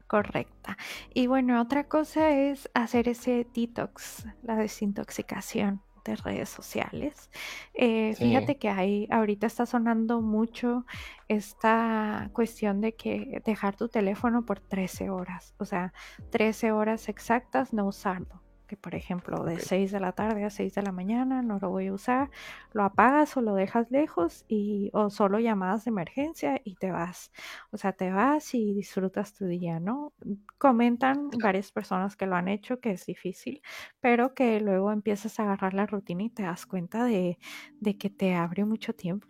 correcta. 0.08 0.78
Y 1.14 1.28
bueno, 1.28 1.62
otra 1.62 1.86
cosa 1.86 2.32
es 2.32 2.70
hacer 2.74 3.08
ese 3.08 3.48
detox, 3.54 4.26
la 4.44 4.56
desintoxicación 4.56 5.82
de 6.04 6.16
redes 6.16 6.50
sociales. 6.50 7.30
Eh, 7.74 8.16
fíjate 8.18 8.58
que 8.58 8.70
ahí 8.70 9.08
ahorita 9.12 9.48
está 9.48 9.66
sonando 9.66 10.22
mucho 10.22 10.86
esta 11.28 12.30
cuestión 12.34 12.82
de 12.82 12.96
que 12.96 13.42
dejar 13.46 13.76
tu 13.76 13.88
teléfono 13.88 14.46
por 14.46 14.60
13 14.60 15.10
horas, 15.10 15.54
o 15.60 15.66
sea, 15.66 15.94
13 16.32 16.72
horas 16.72 17.08
exactas 17.08 17.72
no 17.72 17.86
usarlo 17.86 18.41
que 18.72 18.78
por 18.78 18.96
ejemplo 18.96 19.44
de 19.44 19.60
6 19.60 19.92
de 19.92 20.00
la 20.00 20.14
tarde 20.14 20.46
a 20.46 20.50
6 20.50 20.74
de 20.76 20.82
la 20.82 20.94
mañana 20.94 21.42
no 21.42 21.60
lo 21.60 21.70
voy 21.70 21.88
a 21.88 21.94
usar, 21.94 22.30
lo 22.72 22.84
apagas 22.86 23.36
o 23.36 23.42
lo 23.42 23.54
dejas 23.54 23.92
lejos 23.92 24.46
y 24.48 24.90
o 24.94 25.10
solo 25.10 25.40
llamadas 25.40 25.84
de 25.84 25.90
emergencia 25.90 26.62
y 26.64 26.76
te 26.76 26.90
vas. 26.90 27.34
O 27.72 27.78
sea, 27.78 27.92
te 27.92 28.12
vas 28.12 28.56
y 28.56 28.74
disfrutas 28.74 29.34
tu 29.34 29.46
día, 29.46 29.82
¿no? 29.82 30.14
Comentan 30.58 31.30
varias 31.44 31.74
personas 31.74 32.16
que 32.16 32.28
lo 32.28 32.38
han 32.38 32.48
hecho 32.48 32.80
que 32.80 32.92
es 32.92 33.06
difícil, 33.06 33.62
pero 34.00 34.34
que 34.34 34.62
luego 34.62 34.94
empiezas 34.94 35.38
a 35.42 35.44
agarrar 35.44 35.74
la 35.74 35.86
rutina 35.86 36.24
y 36.24 36.30
te 36.30 36.44
das 36.44 36.66
cuenta 36.66 37.04
de, 37.04 37.40
de 37.82 37.98
que 37.98 38.10
te 38.10 38.36
abre 38.36 38.64
mucho 38.64 38.96
tiempo 38.96 39.28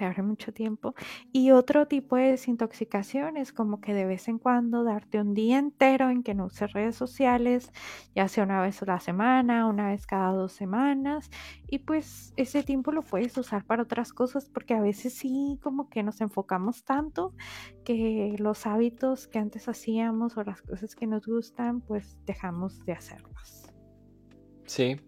te 0.00 0.06
abre 0.06 0.22
mucho 0.22 0.54
tiempo. 0.54 0.94
Y 1.30 1.50
otro 1.50 1.86
tipo 1.86 2.16
de 2.16 2.30
desintoxicación 2.30 3.36
es 3.36 3.52
como 3.52 3.82
que 3.82 3.92
de 3.92 4.06
vez 4.06 4.28
en 4.28 4.38
cuando 4.38 4.82
darte 4.82 5.20
un 5.20 5.34
día 5.34 5.58
entero 5.58 6.08
en 6.08 6.22
que 6.22 6.32
no 6.32 6.46
uses 6.46 6.72
redes 6.72 6.96
sociales, 6.96 7.70
ya 8.14 8.26
sea 8.26 8.44
una 8.44 8.62
vez 8.62 8.82
a 8.82 8.86
la 8.86 8.98
semana, 8.98 9.66
una 9.66 9.88
vez 9.88 10.06
cada 10.06 10.32
dos 10.32 10.52
semanas. 10.52 11.28
Y 11.68 11.80
pues 11.80 12.32
ese 12.38 12.62
tiempo 12.62 12.92
lo 12.92 13.02
puedes 13.02 13.36
usar 13.36 13.66
para 13.66 13.82
otras 13.82 14.14
cosas 14.14 14.48
porque 14.48 14.72
a 14.72 14.80
veces 14.80 15.12
sí 15.12 15.58
como 15.62 15.90
que 15.90 16.02
nos 16.02 16.22
enfocamos 16.22 16.82
tanto 16.82 17.34
que 17.84 18.34
los 18.38 18.66
hábitos 18.66 19.28
que 19.28 19.38
antes 19.38 19.68
hacíamos 19.68 20.38
o 20.38 20.44
las 20.44 20.62
cosas 20.62 20.94
que 20.94 21.06
nos 21.06 21.26
gustan 21.26 21.82
pues 21.82 22.16
dejamos 22.24 22.86
de 22.86 22.92
hacerlos. 22.94 23.70
Sí, 24.64 24.98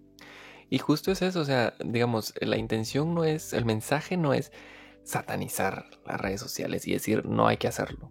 y 0.73 0.79
justo 0.79 1.13
es 1.13 1.21
eso, 1.21 1.41
o 1.41 1.45
sea, 1.45 1.75
digamos, 1.85 2.33
la 2.41 2.57
intención 2.57 3.15
no 3.15 3.25
es, 3.25 3.53
el 3.53 3.67
mensaje 3.67 4.17
no 4.17 4.33
es 4.33 4.53
satanizar 5.05 5.87
las 6.07 6.21
redes 6.21 6.41
sociales 6.41 6.87
y 6.87 6.93
decir 6.93 7.27
no 7.27 7.47
hay 7.49 7.57
que 7.57 7.69
hacerlo, 7.69 8.11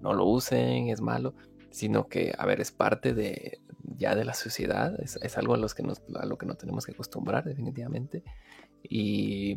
no 0.00 0.14
lo 0.14 0.24
usen, 0.24 0.88
es 0.88 1.00
malo, 1.00 1.34
sino 1.70 2.08
que, 2.08 2.32
a 2.36 2.46
ver, 2.46 2.60
es 2.60 2.72
parte 2.72 3.14
de 3.14 3.60
ya 3.96 4.14
de 4.14 4.24
la 4.24 4.34
sociedad, 4.34 4.94
es, 5.00 5.38
algo 5.38 5.54
a, 5.54 5.56
los 5.56 5.74
que 5.74 5.82
nos, 5.82 6.02
a 6.14 6.26
lo 6.26 6.38
que 6.38 6.46
nos 6.46 6.58
tenemos 6.58 6.86
que 6.86 6.92
acostumbrar 6.92 7.44
definitivamente, 7.44 8.22
y, 8.82 9.56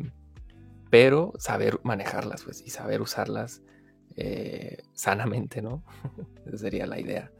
pero 0.90 1.32
saber 1.38 1.80
manejarlas 1.84 2.42
pues, 2.44 2.60
y 2.60 2.70
saber 2.70 3.00
usarlas 3.00 3.62
eh, 4.16 4.82
sanamente, 4.92 5.62
¿no? 5.62 5.84
Sería 6.54 6.86
la 6.86 7.00
idea. 7.00 7.32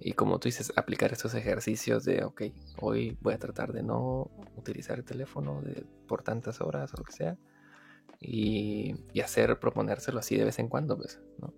Y 0.00 0.12
como 0.12 0.38
tú 0.38 0.48
dices, 0.48 0.72
aplicar 0.76 1.12
estos 1.12 1.34
ejercicios 1.34 2.04
de, 2.04 2.24
ok, 2.24 2.42
hoy 2.80 3.18
voy 3.20 3.34
a 3.34 3.38
tratar 3.38 3.72
de 3.72 3.82
no 3.82 4.30
utilizar 4.56 4.98
el 4.98 5.04
teléfono 5.04 5.60
de, 5.60 5.84
por 6.06 6.22
tantas 6.22 6.60
horas 6.60 6.94
o 6.94 6.98
lo 6.98 7.04
que 7.04 7.12
sea 7.12 7.36
y, 8.20 8.94
hacer, 9.20 9.58
proponérselo 9.58 10.18
así 10.18 10.36
de 10.36 10.44
vez 10.44 10.58
en 10.58 10.68
cuando, 10.68 10.96
pues, 10.96 11.20
¿no? 11.38 11.52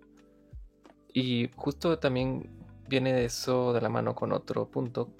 Y 1.13 1.49
justo 1.55 1.99
también 1.99 2.49
viene 2.87 3.25
eso 3.25 3.73
de 3.73 3.81
la 3.81 3.89
mano 3.89 4.15
con 4.15 4.31
otro 4.31 4.69
punto, 4.69 5.13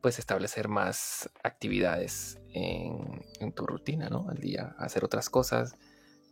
pues 0.00 0.18
establecer 0.18 0.68
más 0.68 1.30
actividades 1.42 2.40
en, 2.52 3.52
tu 3.52 3.66
rutina, 3.66 4.08
¿no? 4.08 4.28
Al 4.28 4.38
día, 4.38 4.74
hacer 4.78 5.04
otras 5.04 5.28
cosas, 5.28 5.74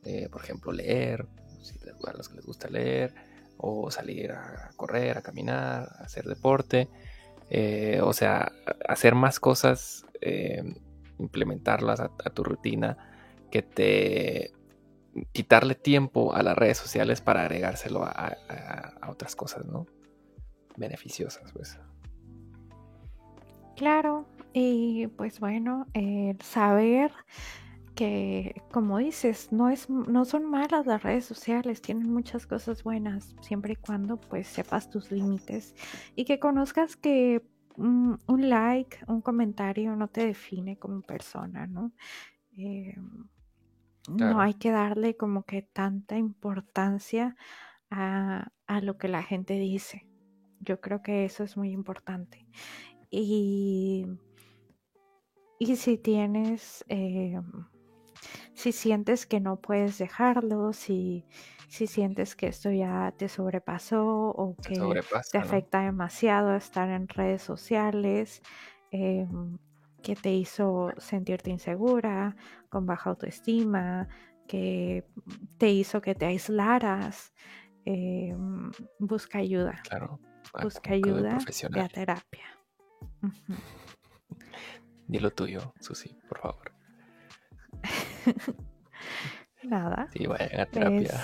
eh, 0.04 0.28
por 0.30 0.42
ejemplo, 0.42 0.72
leer, 0.72 1.26
si 1.62 1.74
a 2.06 2.12
los 2.12 2.28
que 2.28 2.36
les 2.36 2.46
gusta 2.46 2.68
leer, 2.68 3.14
o 3.58 3.90
salir 3.90 4.32
a 4.32 4.70
correr, 4.76 5.18
a 5.18 5.22
caminar, 5.22 5.88
a 5.98 6.04
hacer 6.04 6.24
deporte, 6.24 6.88
eh, 7.50 8.00
o 8.02 8.12
sea, 8.12 8.52
hacer 8.88 9.14
más 9.14 9.40
cosas, 9.40 10.04
eh, 10.20 10.62
implementarlas 11.18 12.00
a, 12.00 12.08
tu 12.08 12.44
rutina 12.44 13.15
que 13.50 13.62
te 13.62 14.52
quitarle 15.32 15.74
tiempo 15.74 16.34
a 16.34 16.42
las 16.42 16.56
redes 16.56 16.78
sociales 16.78 17.20
para 17.20 17.42
agregárselo 17.42 18.04
a, 18.04 18.36
otras 19.08 19.34
cosas, 19.34 19.64
¿no? 19.64 19.86
Beneficiosas, 20.76 21.52
pues. 21.52 21.78
Claro, 23.76 24.26
y 24.52 25.06
pues 25.08 25.40
bueno, 25.40 25.86
el 25.94 26.40
saber 26.42 27.12
que, 27.94 28.62
como 28.72 28.98
dices, 28.98 29.52
no, 29.52 29.70
es, 29.70 29.88
no 29.88 30.24
son 30.24 30.44
malas 30.44 30.86
las 30.86 31.02
redes 31.02 31.24
sociales, 31.24 31.80
tienen 31.80 32.10
muchas 32.12 32.46
cosas 32.46 32.82
buenas, 32.82 33.34
siempre 33.40 33.72
y 33.72 33.76
cuando 33.76 34.18
pues 34.18 34.46
sepas 34.46 34.90
tus 34.90 35.10
límites 35.10 35.74
y 36.14 36.24
que 36.24 36.38
conozcas 36.38 36.96
que 36.96 37.42
un, 37.76 38.18
like, 38.26 38.98
un 39.08 39.20
comentario 39.20 39.96
no 39.96 40.08
te 40.08 40.26
define 40.26 40.78
como 40.78 41.02
persona, 41.02 41.66
¿no? 41.66 41.92
No 44.08 44.40
hay 44.40 44.54
que 44.54 44.70
darle 44.70 45.16
como 45.16 45.44
que 45.44 45.62
tanta 45.62 46.16
importancia 46.16 47.36
a, 47.90 48.50
lo 48.82 48.98
que 48.98 49.08
la 49.08 49.22
gente 49.22 49.54
dice. 49.54 50.06
Yo 50.60 50.80
creo 50.80 51.02
que 51.02 51.24
eso 51.24 51.44
es 51.44 51.56
muy 51.56 51.70
importante. 51.70 52.46
Y, 53.10 54.06
y 55.58 55.76
si 55.76 55.98
tienes, 55.98 56.84
em, 56.88 57.66
si 58.54 58.72
sientes 58.72 59.26
que 59.26 59.40
no 59.40 59.60
puedes 59.60 59.98
dejarlo, 59.98 60.72
si, 60.72 61.24
si 61.68 61.86
sientes 61.86 62.36
que 62.36 62.48
esto 62.48 62.70
ya 62.70 63.12
te 63.16 63.28
sobrepasó 63.28 64.06
o 64.06 64.56
que 64.56 64.80
te 65.30 65.38
afecta 65.38 65.82
demasiado 65.82 66.54
estar 66.54 66.88
en 66.90 67.08
redes 67.08 67.42
sociales, 67.42 68.42
em, 68.90 69.58
que 70.06 70.14
te 70.14 70.32
hizo 70.32 70.92
sentirte 70.98 71.50
insegura, 71.50 72.36
con 72.68 72.86
baja 72.86 73.10
autoestima, 73.10 74.06
que 74.46 75.04
te 75.58 75.68
hizo 75.70 76.00
que 76.00 76.14
te 76.14 76.26
aislaras, 76.26 77.34
em, 77.84 78.70
busca 79.00 79.38
ayuda. 79.38 79.82
Claro. 79.82 80.20
Busca 80.62 80.92
ayuda 80.92 81.38
de 81.70 81.80
a 81.80 81.88
terapia. 81.88 82.46
Dilo 85.08 85.32
tuyo, 85.32 85.74
Susi, 85.80 86.16
por 86.28 86.38
favor. 86.38 86.72
Nada. 89.64 90.06
Sí, 90.12 90.24
vayan 90.28 90.60
a 90.60 90.66
terapia. 90.66 91.20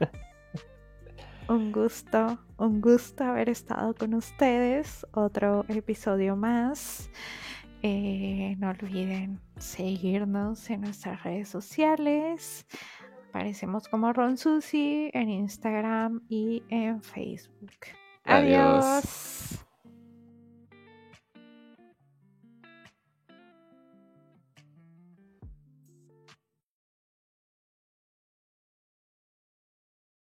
un 1.48 1.70
gusto, 1.70 2.40
un 2.56 2.80
gusto 2.80 3.22
haber 3.22 3.48
estado 3.48 3.94
con 3.94 4.14
ustedes. 4.14 5.06
Otro 5.12 5.64
episodio 5.68 6.34
más. 6.34 7.10
Eh, 7.82 8.56
no 8.58 8.70
olviden 8.70 9.40
seguirnos 9.58 10.68
en 10.70 10.82
nuestras 10.82 11.22
redes 11.22 11.48
sociales. 11.48 12.66
Aparecemos 13.28 13.88
como 13.88 14.12
Ron 14.12 14.36
Susi 14.36 15.10
en 15.12 15.28
Instagram 15.28 16.22
y 16.28 16.62
en 16.70 17.02
Facebook. 17.02 17.70
Adiós. 18.24 19.57